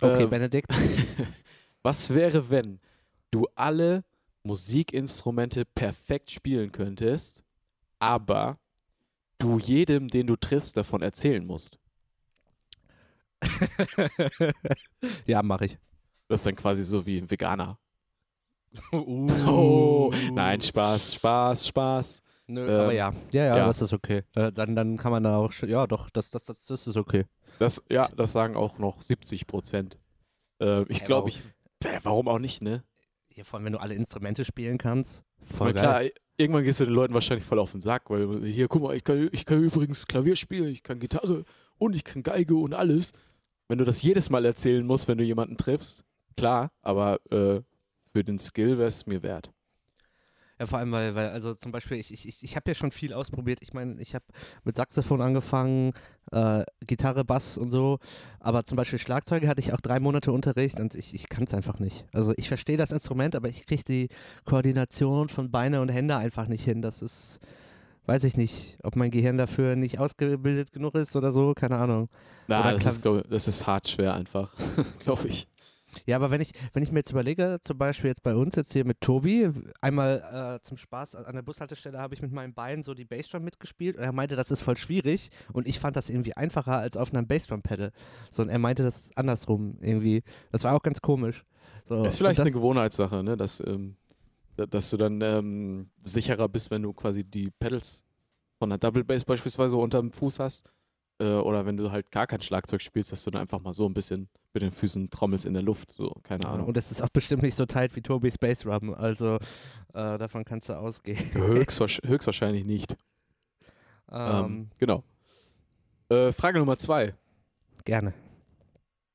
[0.00, 0.68] Okay, Äh, Benedikt.
[1.82, 2.80] Was wäre, wenn
[3.30, 4.04] du alle
[4.42, 7.42] Musikinstrumente perfekt spielen könntest,
[7.98, 8.58] aber
[9.38, 11.78] du jedem, den du triffst, davon erzählen musst?
[15.26, 15.78] ja, mache ich.
[16.28, 17.78] Das ist dann quasi so wie ein Veganer.
[18.92, 19.28] Uh.
[19.48, 22.22] Oh, nein, Spaß, Spaß, Spaß.
[22.52, 23.12] Nö, Ähm, aber ja.
[23.30, 23.66] ja, ja, ja.
[23.66, 24.22] das ist okay.
[24.34, 26.96] Äh, dann, dann kann man da auch, schon- ja doch, das, das, das, das ist
[26.96, 27.24] okay.
[27.58, 29.98] Das, ja, das sagen auch noch 70 Prozent.
[30.60, 31.40] Äh, ich Hä, glaube, warum?
[31.82, 31.86] ich.
[31.86, 32.82] Äh, warum auch nicht, ne?
[33.34, 35.24] Ja, vor allem, wenn du alle Instrumente spielen kannst.
[35.42, 36.02] Voll klar,
[36.36, 39.04] irgendwann gehst du den Leuten wahrscheinlich voll auf den Sack, weil hier, guck mal, ich
[39.04, 41.44] kann, ich kann übrigens Klavier spielen, ich kann Gitarre
[41.78, 43.12] und ich kann Geige und alles.
[43.68, 46.04] Wenn du das jedes Mal erzählen musst, wenn du jemanden triffst,
[46.36, 47.62] klar, aber äh,
[48.12, 49.50] für den Skill wäre es mir wert.
[50.60, 53.14] Ja, vor allem, weil, weil also zum Beispiel, ich, ich, ich, habe ja schon viel
[53.14, 53.60] ausprobiert.
[53.62, 54.26] Ich meine, ich habe
[54.62, 55.94] mit Saxophon angefangen,
[56.32, 57.98] äh, Gitarre, Bass und so.
[58.40, 61.54] Aber zum Beispiel Schlagzeuge hatte ich auch drei Monate Unterricht und ich, ich kann es
[61.54, 62.04] einfach nicht.
[62.12, 64.08] Also ich verstehe das Instrument, aber ich kriege die
[64.44, 66.82] Koordination von Beine und Hände einfach nicht hin.
[66.82, 67.40] Das ist,
[68.04, 72.10] weiß ich nicht, ob mein Gehirn dafür nicht ausgebildet genug ist oder so, keine Ahnung.
[72.48, 74.52] Na, das ist, glaub, das ist hart schwer einfach,
[74.98, 75.48] glaube ich.
[76.06, 78.72] Ja, aber wenn ich, wenn ich mir jetzt überlege, zum Beispiel jetzt bei uns, jetzt
[78.72, 79.50] hier mit Tobi,
[79.80, 83.42] einmal äh, zum Spaß an der Bushaltestelle habe ich mit meinem Bein so die Bassdrum
[83.42, 86.96] mitgespielt und er meinte, das ist voll schwierig und ich fand das irgendwie einfacher als
[86.96, 87.92] auf einem Bassdrum-Pedal.
[88.30, 90.22] So, und er meinte das andersrum irgendwie.
[90.52, 91.44] Das war auch ganz komisch.
[91.84, 93.36] So, ist vielleicht und eine das, Gewohnheitssache, ne?
[93.36, 93.96] dass, ähm,
[94.56, 98.04] da- dass du dann ähm, sicherer bist, wenn du quasi die Pedals
[98.58, 100.70] von der Double Bass beispielsweise unterm Fuß hast.
[101.20, 103.86] Äh, oder wenn du halt gar kein Schlagzeug spielst, dass du dann einfach mal so
[103.86, 105.92] ein bisschen mit den Füßen trommelst in der Luft.
[105.92, 106.66] So, keine Ahnung.
[106.66, 108.94] Und es ist auch bestimmt nicht so tight wie Tobis Bassdrum.
[108.94, 109.36] Also
[109.92, 111.18] äh, davon kannst du ausgehen.
[111.34, 112.96] Höchstwahrsch höchstwahrscheinlich nicht.
[114.10, 115.04] Ähm, Ähm, genau.
[116.08, 117.14] Äh, Frage Nummer zwei.
[117.84, 118.14] gerne.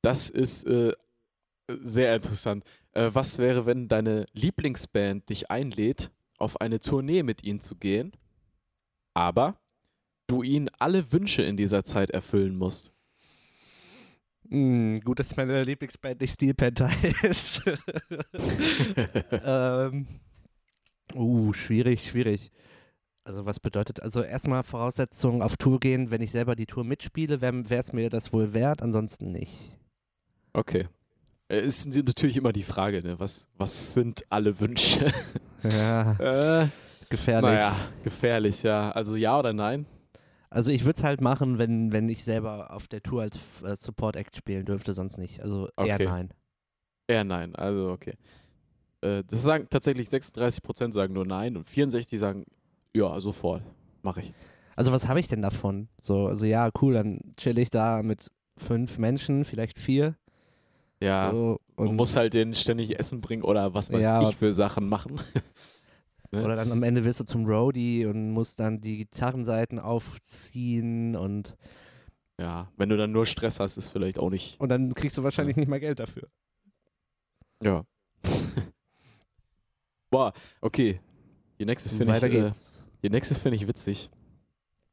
[0.02, 0.92] Das ist äh,
[1.68, 2.64] sehr interessant.
[2.92, 8.12] Äh, was wäre, wenn deine Lieblingsband dich einlädt, auf eine Tournee mit ihnen zu gehen,
[9.14, 9.58] aber
[10.26, 12.92] du ihnen alle Wünsche in dieser Zeit erfüllen musst?
[14.50, 16.90] Hm, gut, dass meine Lieblingsband nicht Steel Panther
[17.22, 17.62] ist.
[19.44, 20.06] ähm,
[21.14, 22.50] uh, schwierig, schwierig.
[23.24, 27.40] Also was bedeutet, also erstmal Voraussetzung auf Tour gehen, wenn ich selber die Tour mitspiele,
[27.40, 29.72] wäre es mir das wohl wert, ansonsten nicht.
[30.52, 30.86] Okay.
[31.48, 33.18] Äh, Ist natürlich immer die Frage, ne?
[33.18, 35.12] was, was sind alle Wünsche?
[35.64, 36.12] Ja,
[36.62, 36.68] äh,
[37.08, 37.50] gefährlich.
[37.50, 38.92] naja, gefährlich, ja.
[38.92, 39.86] Also ja oder nein?
[40.50, 43.74] Also ich würde es halt machen, wenn, wenn ich selber auf der Tour als äh,
[43.76, 45.42] Support-Act spielen dürfte, sonst nicht.
[45.42, 46.04] Also eher Okay.
[46.04, 46.34] nein.
[47.08, 48.14] Eher nein, also okay.
[49.00, 52.44] Äh, das sagen tatsächlich 36% sagen nur nein und 64 sagen
[52.94, 53.62] ja, sofort.
[54.02, 54.32] Mache ich.
[54.76, 55.88] Also was habe ich denn davon?
[56.00, 60.16] So, also ja, cool, dann chill ich da mit fünf Menschen, vielleicht vier.
[61.00, 64.36] Ja, So, und und muss halt denen ständig Essen bringen oder was weiß Ja, ich
[64.36, 65.20] für Sachen machen.
[66.32, 66.44] ne?
[66.44, 71.56] Oder dann am Ende wirst du zum Roadie und musst dann die Gitarrenseiten aufziehen und,
[72.40, 74.60] Ja, wenn du dann nur Stress hast, ist vielleicht auch nicht.
[74.60, 76.28] und dann kriegst du wahrscheinlich nicht mal Geld dafür.
[77.62, 77.84] Ja.
[80.10, 81.00] Boah, okay.
[81.58, 82.50] Die nächste finde ich, Weiter äh,
[83.02, 84.10] die nächste finde ich witzig.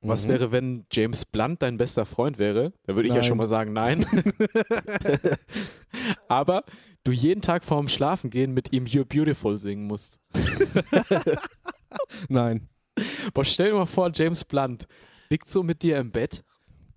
[0.06, 0.30] Was Mhm.
[0.32, 2.74] wäre, wenn James Blunt dein bester Freund wäre?
[2.84, 4.06] Da würde ich ja schon mal sagen, nein.
[6.28, 6.64] Aber
[7.04, 10.20] du jeden Tag vorm Schlafengehen mit ihm You're Beautiful singen musst.
[12.30, 12.70] Nein.
[13.34, 14.88] Boah, stell dir mal vor, James Blunt
[15.30, 16.44] liegt so mit dir im Bett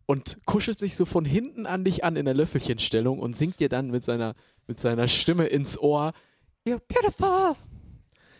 [0.06, 3.68] und kuschelt sich so von hinten an dich an in der Löffelchenstellung und singt dir
[3.68, 4.34] dann mit seiner,
[4.66, 6.12] mit seiner Stimme ins Ohr
[6.66, 7.56] You're beautiful!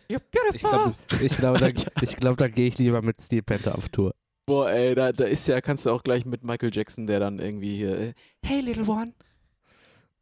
[0.09, 0.53] You're beautiful!
[0.55, 1.67] Ich glaube, ich glaub, da,
[2.01, 4.13] ich glaub, da gehe ich lieber mit Steel Panther auf Tour.
[4.45, 7.39] Boah, ey, da, da ist ja, kannst du auch gleich mit Michael Jackson, der dann
[7.39, 8.13] irgendwie hier, äh,
[8.45, 9.13] Hey little one.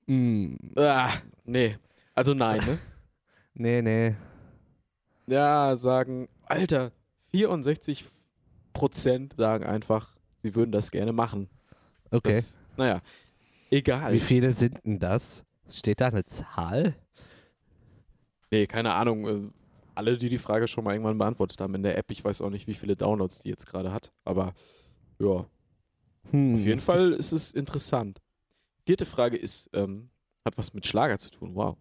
[0.08, 1.12] Mm, Ah,
[1.44, 1.78] nee.
[2.14, 2.80] Also nein, ne?
[3.56, 4.16] nee, nee.
[5.28, 6.92] Ja, sagen, Alter,
[7.32, 8.06] 64
[8.74, 11.50] Prozent sagen einfach, sie würden das gerne machen.
[12.12, 12.32] Okay.
[12.32, 13.02] Das, naja,
[13.72, 14.14] egal.
[14.14, 15.44] Wie viele sind denn das?
[15.70, 16.96] Steht da eine Zahl?
[18.52, 19.28] Nee, keine Ahnung.
[19.28, 19.52] äh,
[19.96, 22.50] Alle, die die Frage schon mal irgendwann beantwortet haben in der App, ich weiß auch
[22.50, 24.54] nicht, wie viele Downloads die jetzt gerade hat, aber
[25.20, 25.46] ja,
[26.32, 26.56] Hm.
[26.56, 28.20] auf jeden Fall ist es interessant.
[28.86, 30.10] Vierte Frage ist, ähm,
[30.44, 31.78] hat was mit Schlager zu tun, wow.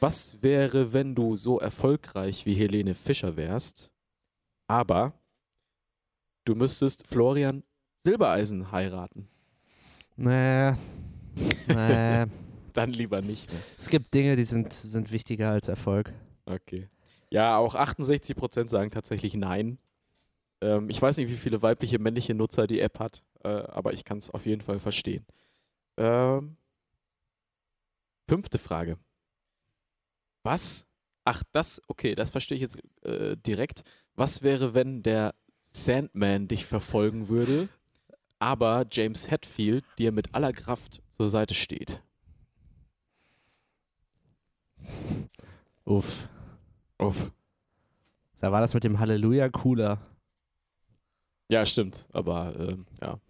[0.00, 3.90] Was wäre, wenn du so erfolgreich wie Helene Fischer wärst,
[4.66, 5.12] aber
[6.44, 7.62] du müsstest Florian
[8.04, 9.28] Silbereisen heiraten?
[10.16, 10.72] Nee.
[11.66, 12.26] Nee.
[12.72, 13.50] dann lieber nicht.
[13.76, 16.12] Es gibt Dinge, die sind, sind wichtiger als Erfolg.
[16.46, 16.88] Okay.
[17.30, 19.78] Ja, auch 68% sagen tatsächlich nein.
[20.60, 24.04] Ähm, ich weiß nicht, wie viele weibliche, männliche Nutzer die App hat, äh, aber ich
[24.04, 25.26] kann es auf jeden Fall verstehen.
[25.96, 26.56] Ähm,
[28.28, 28.98] fünfte Frage.
[30.48, 30.86] Was?
[31.24, 33.84] Ach, das, okay, das verstehe ich jetzt äh, direkt.
[34.14, 37.68] Was wäre, wenn der Sandman dich verfolgen würde,
[38.38, 42.02] aber James Hetfield dir mit aller Kraft zur Seite steht?
[45.84, 46.30] Uff.
[46.96, 47.30] Uff.
[48.40, 50.00] Da war das mit dem Halleluja cooler.
[51.50, 53.20] Ja, stimmt, aber ähm, ja.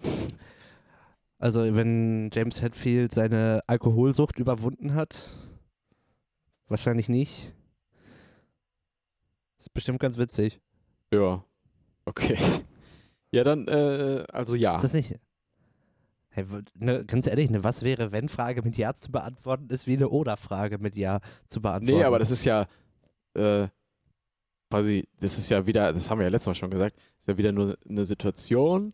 [1.41, 5.48] Also, wenn James Hetfield seine Alkoholsucht überwunden hat,
[6.69, 7.53] wahrscheinlich nicht.
[9.59, 10.61] Ist bestimmt ganz witzig.
[11.13, 11.45] Ja.
[12.05, 12.39] Okay.
[13.31, 14.77] Ja, dann, äh, also ja.
[14.77, 15.21] Ist das nicht.
[16.31, 19.97] Hey, ne, ganz ehrlich, eine Was wäre, wenn Frage mit Ja zu beantworten ist wie
[19.97, 21.99] eine Oder-Frage mit Ja zu beantworten.
[21.99, 22.67] Nee, aber das ist ja
[23.35, 23.69] äh,
[24.71, 27.37] quasi, das ist ja wieder, das haben wir ja letztes Mal schon gesagt, ist ja
[27.37, 28.93] wieder nur eine Situation,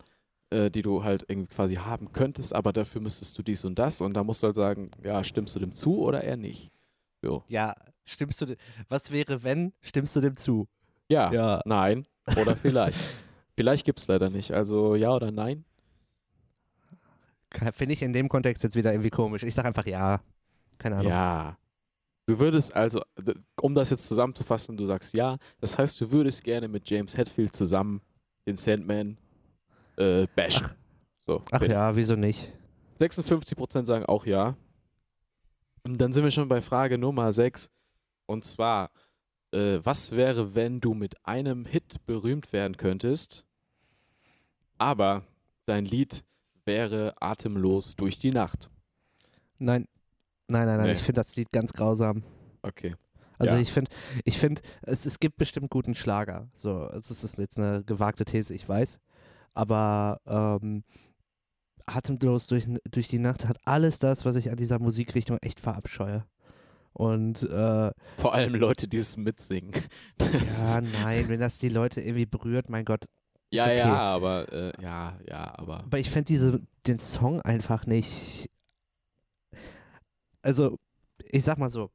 [0.51, 4.01] äh, die du halt irgendwie quasi haben könntest, aber dafür müsstest du dies und das
[4.01, 6.71] und da musst du halt sagen, ja, stimmst du dem zu oder eher nicht?
[7.25, 7.45] So.
[7.49, 8.57] Ja, stimmst du,
[8.89, 10.69] was wäre, wenn, stimmst du dem zu?
[11.09, 11.61] Ja, Ja.
[11.65, 12.07] nein
[12.41, 12.99] oder vielleicht.
[13.57, 14.53] vielleicht gibt es leider nicht.
[14.53, 15.65] Also ja oder nein?
[17.73, 19.43] Finde ich in dem Kontext jetzt wieder irgendwie komisch.
[19.43, 20.21] Ich sage einfach Ja.
[20.79, 21.11] Keine Ahnung.
[21.11, 21.57] Ja.
[22.27, 23.03] Du würdest also,
[23.61, 25.37] um das jetzt zusammenzufassen, du sagst ja.
[25.61, 28.01] Das heißt, du würdest gerne mit James Hetfield zusammen
[28.47, 29.19] den Sandman
[29.97, 30.69] äh, bashen.
[31.27, 32.53] So, Ach ja, wieso nicht?
[33.01, 34.57] 56% sagen auch ja.
[35.85, 37.71] Und dann sind wir schon bei Frage Nummer 6.
[38.27, 38.91] Und zwar,
[39.53, 43.45] äh, was wäre, wenn du mit einem Hit berühmt werden könntest,
[44.79, 45.23] aber
[45.67, 46.25] dein Lied
[46.65, 48.71] wäre atemlos durch die Nacht?
[49.59, 49.87] Nein.
[50.49, 50.87] Nein, nein, nein.
[50.87, 50.93] Nee.
[50.93, 52.23] Ich finde das Lied ganz grausam.
[52.63, 52.95] Okay.
[53.39, 53.61] Also Ja.
[53.61, 53.91] ich finde,
[54.25, 56.49] ich finde, es, es gibt bestimmt guten Schlager.
[56.55, 59.01] So, es ist- jetzt eine gewagte These, ich weiß.
[59.55, 60.85] Aber ähm,
[61.87, 66.25] atemlos durch, durch die Nacht hat alles das, was ich an dieser Musikrichtung echt verabscheue.
[66.93, 69.73] Und äh, Vor allem Leute, die es mitsingen.
[70.21, 73.07] ja, nein, wenn das die Leute irgendwie berührt, mein Gott.
[73.51, 73.79] ja, okay.
[73.79, 78.49] ja, aber äh, ja, ja, aber Aber ich fände diese den Song einfach nicht.
[80.43, 80.79] Also,
[81.33, 81.91] ich sag mal so,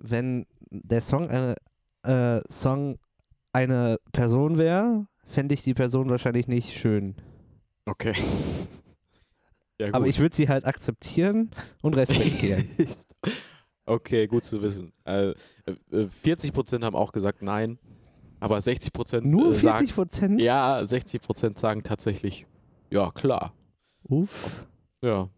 [0.00, 1.54] wenn der Song eine
[2.02, 2.98] äh, Song
[3.52, 7.14] eine Person wäre, fände ich die Person wahrscheinlich nicht schön.
[7.86, 8.14] okay.
[9.82, 11.50] Ja, Aber ich würde sie halt akzeptieren
[11.82, 12.68] und respektieren.
[13.86, 14.92] okay, gut zu wissen.
[15.04, 17.78] Äh, äh, 40% haben auch gesagt nein,
[18.40, 20.40] aber 60% Nur äh, sagen, 40 Prozent?
[20.40, 22.46] Ja, 60% sagen tatsächlich,
[22.90, 23.54] ja, klar.
[24.04, 24.66] Uff.
[25.02, 25.30] Ja.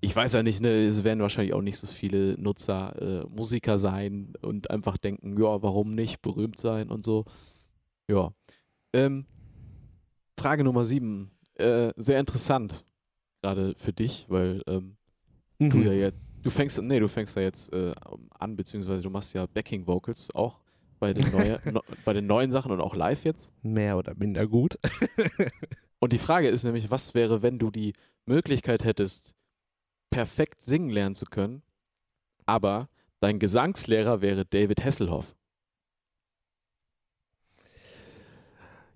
[0.00, 3.78] Ich weiß ja nicht, ne, es werden wahrscheinlich auch nicht so viele Nutzer äh, Musiker
[3.78, 7.26] sein und einfach denken, ja, warum nicht, berühmt sein und so.
[8.08, 8.32] Ja.
[8.94, 9.26] Ähm,
[10.38, 11.32] Frage Nummer sieben.
[11.54, 12.84] Äh, sehr interessant,
[13.42, 14.96] gerade für dich, weil ähm,
[15.58, 15.86] du Mhm.
[15.86, 17.92] ja jetzt, du fängst, nee, du fängst ja jetzt äh,
[18.38, 20.60] an, beziehungsweise du machst ja Backing Vocals auch
[20.98, 23.52] bei den, neue, no, bei den neuen Sachen und auch live jetzt.
[23.62, 24.78] Mehr oder minder gut.
[26.02, 27.92] Und die Frage ist nämlich, was wäre, wenn du die
[28.24, 29.34] Möglichkeit hättest,
[30.10, 31.62] perfekt singen lernen zu können,
[32.46, 32.88] aber
[33.20, 35.36] dein Gesangslehrer wäre David Hasselhoff.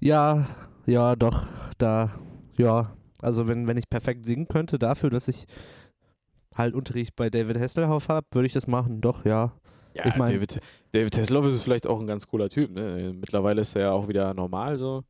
[0.01, 0.47] Ja,
[0.87, 1.47] ja, doch,
[1.79, 2.11] da,
[2.59, 2.97] ja.
[3.25, 5.47] Also wenn, wenn ich perfekt singen könnte dafür, dass ich
[6.55, 9.53] halt Unterricht bei David Hasselhoff habe, würde ich das machen, doch, ja.
[9.95, 10.61] Ja, Ich mein- David,
[10.93, 12.71] David Hasselhoff ist vielleicht auch ein ganz cooler Typ.
[12.73, 13.13] Ne?
[13.15, 15.03] Mittlerweile ist er ja auch wieder normal so.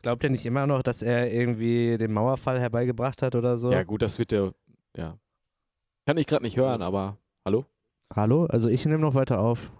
[0.00, 3.70] Glaubt ihr nicht immer noch, dass er irgendwie den Mauerfall herbeigebracht hat oder so?
[3.70, 4.54] Ja gut, das wird der,
[4.96, 5.18] ja.
[6.06, 7.66] Kann ich gerade nicht hören, aber hallo?
[8.14, 8.46] Hallo?
[8.46, 9.70] Also ich nehme noch weiter auf.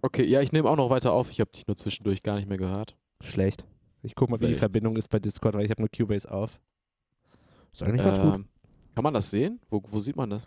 [0.00, 1.30] Okay, ja, ich nehme auch noch weiter auf.
[1.30, 2.96] Ich habe dich nur zwischendurch gar nicht mehr gehört.
[3.22, 3.66] Schlecht.
[4.02, 4.54] Ich guck mal, wie die.
[4.54, 6.58] Verbindung ist bei Discord, weil ich habe nur Cubase auf.
[7.72, 8.34] Ist eigentlich ganz gut.
[8.34, 8.48] Ähm,
[8.94, 9.60] kann man das sehen?
[9.70, 10.46] Wo, wo sieht man das?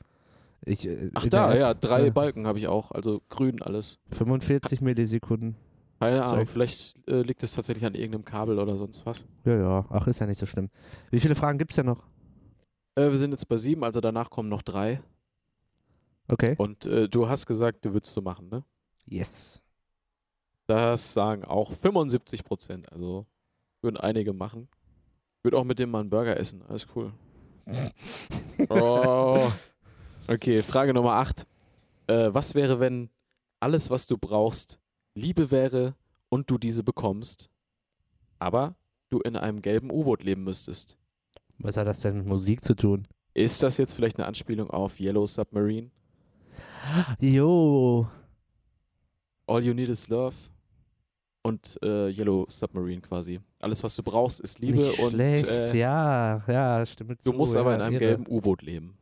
[0.66, 2.12] Ich, äh, Ach da, ja, drei ja.
[2.12, 4.00] Balken habe ich auch, also grün alles.
[4.12, 5.56] 45 Millisekunden.
[6.00, 9.26] Keine Ahnung, vielleicht äh, liegt es tatsächlich an irgendeinem Kabel oder sonst was.
[9.46, 9.86] Ja, ja.
[9.90, 10.70] Ach, ist ja nicht so schlimm.
[11.12, 12.04] Wie viele Fragen gibt's denn noch?
[12.96, 15.02] Äh, wir sind jetzt bei sieben, also danach kommen noch drei.
[16.28, 16.56] Okay.
[16.58, 18.64] Und äh, du hast gesagt, du würdest so machen, ne?
[19.06, 19.62] Yes.
[20.68, 23.26] Das sagen auch 75 Prozent, also
[23.82, 24.68] würden einige machen.
[25.44, 27.12] Würde auch mit dem mal einen Burger essen, alles cool.
[28.70, 29.52] oh.
[30.28, 31.46] Okay, Frage Nummer 8.
[32.08, 33.10] Äh, was wäre, wenn
[33.60, 34.80] alles, was du brauchst,
[35.16, 35.96] Liebe wäre
[36.30, 37.50] und du diese bekommst,
[38.40, 38.76] aber
[39.10, 40.98] du in einem gelben U-Boot leben müsstest?
[41.60, 43.06] Was hat das denn mit Musik zu tun?
[43.34, 45.92] Ist das jetzt vielleicht eine Anspielung auf Yellow Submarine?
[47.20, 48.08] Jo.
[49.46, 50.36] All You Need Is Love
[51.44, 53.40] und äh, Yellow Submarine quasi.
[53.62, 55.48] Alles, was du brauchst, ist Liebe Nicht und schlecht.
[55.48, 57.12] äh, ja, ja, stimmt.
[57.12, 58.06] du zu, musst ja, aber in einem irre.
[58.06, 58.98] gelben U-Boot leben.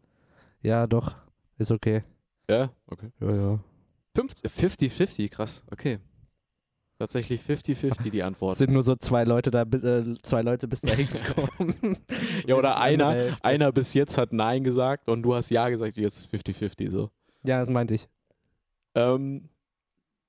[0.62, 1.16] Ja, doch.
[1.58, 2.04] Ist okay.
[2.50, 3.10] Ja, okay.
[3.20, 3.60] Ja, ja.
[4.16, 6.00] 50 50-50, krass, okay.
[7.00, 8.58] Tatsächlich 50-50 die Antwort.
[8.58, 11.98] Sind nur so zwei Leute da, bis, äh, zwei Leute bis dahin gekommen.
[12.46, 16.32] Ja, oder einer, einer bis jetzt hat Nein gesagt und du hast Ja gesagt, jetzt
[16.34, 17.10] ist 50-50 so.
[17.44, 18.08] Ja, das meinte ich.
[18.96, 19.50] Ähm,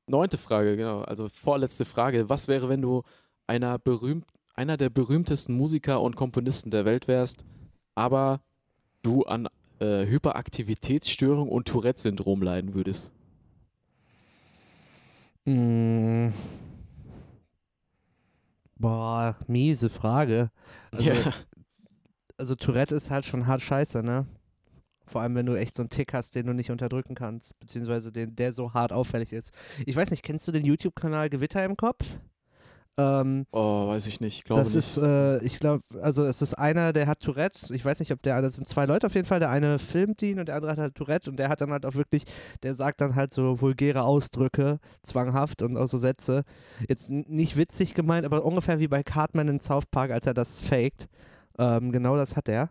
[0.07, 2.29] neunte Frage, genau, also vorletzte Frage.
[2.29, 3.03] Was wäre, wenn du
[3.47, 7.45] einer, berühmt, einer der berühmtesten Musiker und Komponisten der Welt wärst,
[7.95, 8.41] aber
[9.03, 9.49] du an
[9.81, 13.13] äh, Hyperaktivitätsstörung und Tourette-Syndrom leiden würdest?
[15.45, 16.29] Mm.
[18.77, 20.51] Boah, miese Frage.
[20.91, 21.33] Also, ja.
[22.37, 24.27] also Tourette ist halt schon hart scheiße, ne?
[25.13, 28.11] Vor allem, wenn du echt so einen Tick hast, den du nicht unterdrücken kannst, beziehungsweise
[28.11, 29.53] den, der so hart auffällig ist.
[29.87, 32.19] Ich weiß nicht, kennst du den YouTube-Kanal Gewitter im Kopf?
[32.99, 34.85] Ähm, Oh, weiß ich nicht, glaube das nicht.
[34.85, 37.75] ist, äh, ich glaube, also es ist einer, der hat Tourette.
[37.75, 39.41] Ich weiß nicht, ob der, das sind zwei Leute auf jeden Fall.
[39.41, 41.87] Der eine filmt ihn und der andere hat halt Tourette und der hat dann halt
[41.87, 42.25] auch wirklich,
[42.63, 46.45] der sagt dann halt so vulgäre Ausdrücke, zwanghaft und auch so Sätze.
[46.87, 50.61] Jetzt nicht witzig gemeint, aber ungefähr wie bei Cartman in South Park, als er das
[50.61, 51.09] faked.
[51.59, 52.71] Ähm, genau das hat er.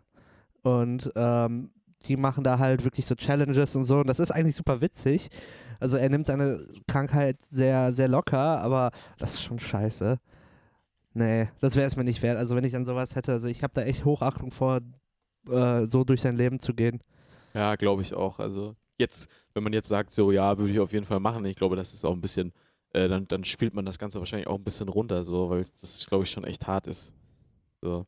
[0.62, 1.70] Und ähm,
[2.02, 3.98] die machen da halt wirklich so Challenges und so.
[3.98, 5.28] Und das ist eigentlich super witzig.
[5.80, 10.18] Also er nimmt seine Krankheit sehr, sehr locker, aber das ist schon scheiße.
[11.14, 12.38] Nee, das wäre es mir nicht wert.
[12.38, 14.80] Also wenn ich dann sowas hätte, also ich habe da echt Hochachtung vor,
[15.48, 17.02] äh, so durch sein Leben zu gehen.
[17.54, 18.38] Ja, glaube ich auch.
[18.38, 21.56] Also jetzt, wenn man jetzt sagt, so ja, würde ich auf jeden Fall machen, ich
[21.56, 22.52] glaube, das ist auch ein bisschen,
[22.92, 26.06] äh, dann, dann spielt man das Ganze wahrscheinlich auch ein bisschen runter, so, weil das,
[26.06, 27.14] glaube ich, schon echt hart ist.
[27.82, 28.06] So.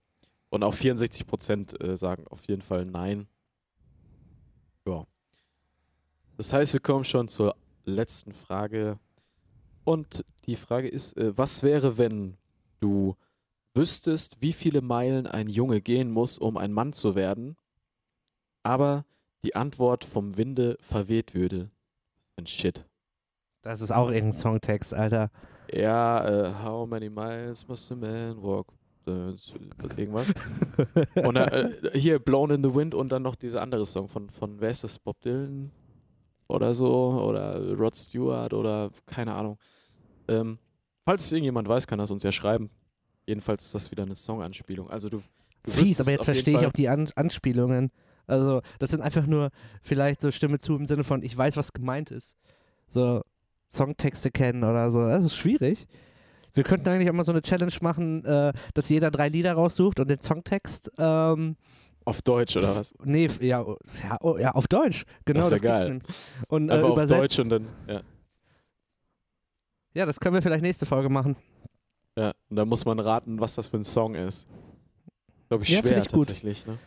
[0.48, 3.26] Und auch 64 Prozent äh, sagen auf jeden Fall nein.
[4.86, 5.06] Ja.
[6.36, 8.98] Das heißt, wir kommen schon zur letzten Frage.
[9.84, 12.36] Und die Frage ist, äh, was wäre, wenn
[12.80, 13.16] du
[13.74, 17.56] wüsstest, wie viele Meilen ein Junge gehen muss, um ein Mann zu werden,
[18.62, 19.04] aber
[19.44, 21.70] die Antwort vom Winde verweht würde?
[22.16, 22.84] Was für ein Shit.
[23.62, 25.30] Das ist auch irgendein Songtext, Alter.
[25.72, 28.72] Ja, äh, how many miles must a man walk?
[29.06, 29.34] Äh,
[29.96, 30.32] irgendwas.
[31.26, 34.60] Und äh, hier Blown in the Wind und dann noch dieser andere Song von, von
[34.60, 34.98] wer ist das?
[34.98, 35.70] Bob Dylan
[36.48, 37.22] oder so?
[37.22, 39.58] Oder Rod Stewart oder keine Ahnung.
[40.28, 40.58] Ähm,
[41.04, 42.70] falls es irgendjemand weiß, kann das uns ja schreiben.
[43.26, 44.90] Jedenfalls ist das wieder eine Songanspielung.
[44.90, 45.22] Also du,
[45.64, 47.90] du Fies, aber jetzt verstehe ich auch die An Anspielungen.
[48.26, 49.50] Also, das sind einfach nur
[49.82, 52.36] vielleicht so Stimme zu im Sinne von, ich weiß, was gemeint ist.
[52.88, 53.22] So
[53.70, 55.06] Songtexte kennen oder so.
[55.06, 55.86] Das ist schwierig.
[56.54, 59.98] Wir könnten eigentlich auch mal so eine Challenge machen, äh, dass jeder drei Lieder raussucht
[60.00, 61.56] und den Songtext, ähm,
[62.04, 62.94] Auf Deutsch oder was?
[63.04, 63.64] nee, ja,
[64.02, 65.04] ja, oh, ja auf Deutsch.
[65.24, 66.00] Genau, Das das, geil.
[66.48, 67.06] Und äh, Einfach auf.
[67.06, 68.00] Deutsch und dann, ja.
[69.94, 71.36] Ja, das können wir vielleicht nächste Folge machen.
[72.16, 74.46] Ja, und dann muss man raten, was das für ein Song ist.
[75.48, 76.26] Glaube ich Ja, schwer ich gut.
[76.26, 76.78] tatsächlich, ne?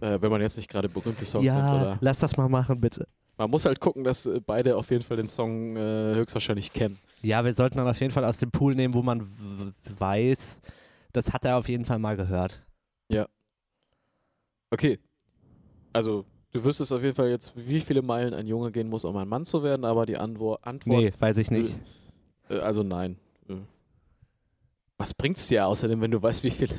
[0.00, 1.98] Äh, wenn man jetzt nicht gerade berühmte Songs ja, nimmt, oder?
[2.00, 3.06] lass das mal machen, bitte.
[3.36, 6.98] Man muss halt gucken, dass äh, beide auf jeden Fall den Song äh, höchstwahrscheinlich kennen.
[7.24, 9.26] Ja, wir sollten dann auf jeden Fall aus dem Pool nehmen, wo man
[9.98, 10.60] weiß,
[11.12, 12.64] das hat er auf jeden Fall mal gehört.
[14.74, 14.98] Okay.
[15.92, 19.16] Also, du wüsstest auf jeden Fall jetzt, wie viele Meilen ein Junge gehen muss, um
[19.16, 21.76] ein Mann zu werden, aber die Antwort, Antwort Nee, weiß ich nicht.
[22.48, 23.16] äh, also nein.
[23.48, 23.54] Äh.
[24.98, 26.74] Was bringt's dir außerdem, wenn du weißt, wie viele,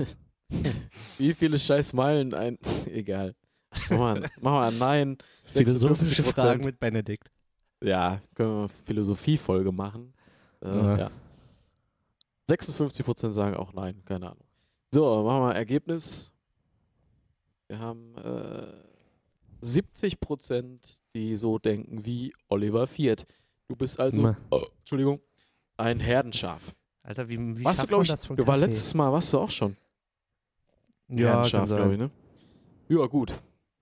[1.18, 2.58] wie viele scheiß Meilen ein,
[2.92, 3.34] egal.
[3.90, 5.18] Mach mal, mach mal nein.
[5.46, 6.34] Philosophische 56%.
[6.34, 7.32] Fragen mit Benedikt.
[7.82, 10.14] Ja, können wir eine Philosophie-Folge machen.
[10.62, 10.98] Äh, Ja.
[10.98, 11.12] ja.
[12.50, 14.44] 56% sagen auch nein, keine Ahnung.
[14.92, 16.32] So, machen wir mal Ergebnis.
[17.68, 23.26] Wir haben äh, 70%, die so denken wie Oliver Viert.
[23.68, 25.20] Du bist also, oh, Entschuldigung,
[25.78, 26.76] ein Herdenschaf.
[27.02, 29.40] Alter, wie, wie warst du, glaube ich, das von du war letztes Mal, warst du
[29.40, 29.76] auch schon
[31.08, 32.12] ja, Herdenschaf, glaube ich, ne?
[32.90, 33.34] Ja, gut.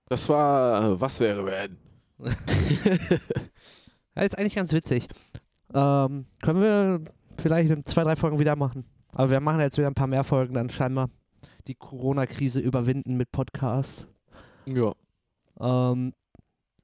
[0.06, 1.76] Das war, äh, was wäre wenn?
[4.16, 5.08] Ja, ist eigentlich ganz witzig.
[5.74, 7.00] Ähm, können wir
[7.38, 8.84] vielleicht in zwei, drei Folgen wieder machen.
[9.12, 11.10] Aber wir machen jetzt wieder ein paar mehr Folgen, dann scheinbar
[11.66, 14.06] die Corona-Krise überwinden mit Podcast.
[14.66, 14.92] ja.
[15.60, 16.12] Ähm,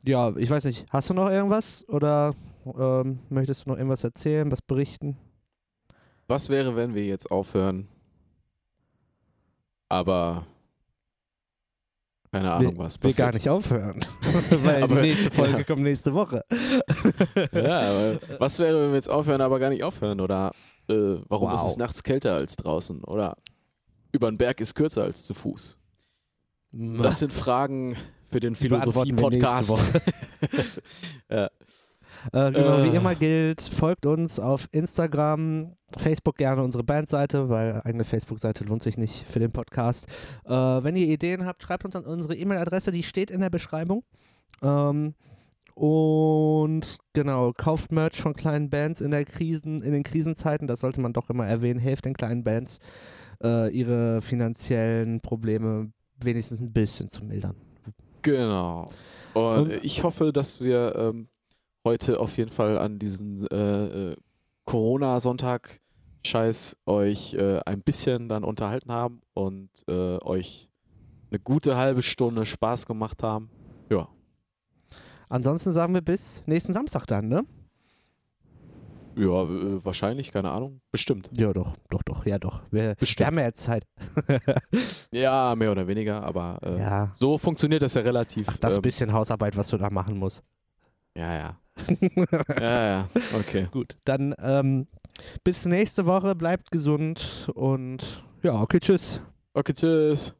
[0.03, 2.35] ja, ich weiß nicht, hast du noch irgendwas oder
[2.79, 5.19] ähm, möchtest du noch irgendwas erzählen, was berichten?
[6.29, 7.89] Was wäre, wenn wir jetzt aufhören?
[9.89, 10.47] Aber
[12.33, 13.19] keine Ahnung, was Wir passiert.
[13.27, 14.05] gar nicht aufhören,
[14.51, 15.65] weil Aber- die nächste Folge ja.
[15.65, 16.45] kommt nächste Woche.
[17.53, 20.21] Ja, was wäre, wenn wir jetzt aufhören, aber gar nicht aufhören?
[20.21, 20.53] Oder
[20.89, 21.71] äh, warum ist Wow.
[21.71, 23.03] es nachts kälter als draußen?
[23.05, 23.37] Oder
[24.13, 25.77] über den Berg ist kürzer als zu Fuß?
[26.73, 29.83] Das sind Fragen für den wir Philosophie-Podcast.
[31.31, 31.51] ja.
[32.33, 32.97] Äh, genau, wie Äh.
[32.97, 38.99] immer gilt, folgt uns auf Instagram, Facebook gerne unsere Bandseite, weil eigene Facebook-Seite lohnt sich
[38.99, 40.07] nicht für den Podcast.
[40.45, 44.05] Äh, wenn ihr Ideen habt, schreibt uns an unsere E-Mail-Adresse, die steht in der Beschreibung.
[44.63, 45.15] Ähm,
[45.75, 51.01] und genau, kauft Merch von kleinen Bands in der Krisen, in den Krisenzeiten, das sollte
[51.01, 52.79] man doch immer erwähnen, helft den kleinen Bands,
[53.43, 55.91] äh, ihre finanziellen Probleme
[56.23, 57.57] wenigstens ein bisschen zu mildern.
[58.23, 58.87] Genau.
[59.33, 61.29] Und, Und- ich hoffe, dass wir ähm,
[61.85, 64.17] heute auf jeden Fall an diesen äh, äh,
[64.65, 70.69] Corona-Sonntag-Scheiß euch äh, ein bisschen dann unterhalten haben und äh, euch
[71.31, 73.51] eine gute halbe Stunde Spaß gemacht haben.
[73.91, 74.09] Ja.
[75.29, 77.45] Ansonsten sagen wir bis nächsten Samstag dann, ne?
[79.17, 79.45] Ja,
[79.85, 80.81] wahrscheinlich, keine Ahnung.
[80.93, 81.31] Bestimmt.
[81.37, 82.63] Ja, doch, doch, doch, ja, doch.
[82.71, 83.27] Wir, wir Bestimmt.
[83.27, 83.87] haben ja jetzt Zeit.
[85.13, 87.13] Ja, mehr oder weniger, aber äh, ja.
[87.17, 88.47] so funktioniert das ja relativ.
[88.49, 90.45] Ach, das ähm, bisschen Hausarbeit, was du da machen musst.
[91.17, 91.61] Ja, ja.
[92.61, 93.09] Ja, ja.
[93.39, 93.69] Okay.
[93.73, 94.87] Gut, dann ähm,
[95.45, 99.21] bis nächste Woche, bleibt gesund und ja, okay, tschüss.
[99.53, 100.35] Okay, tschüss.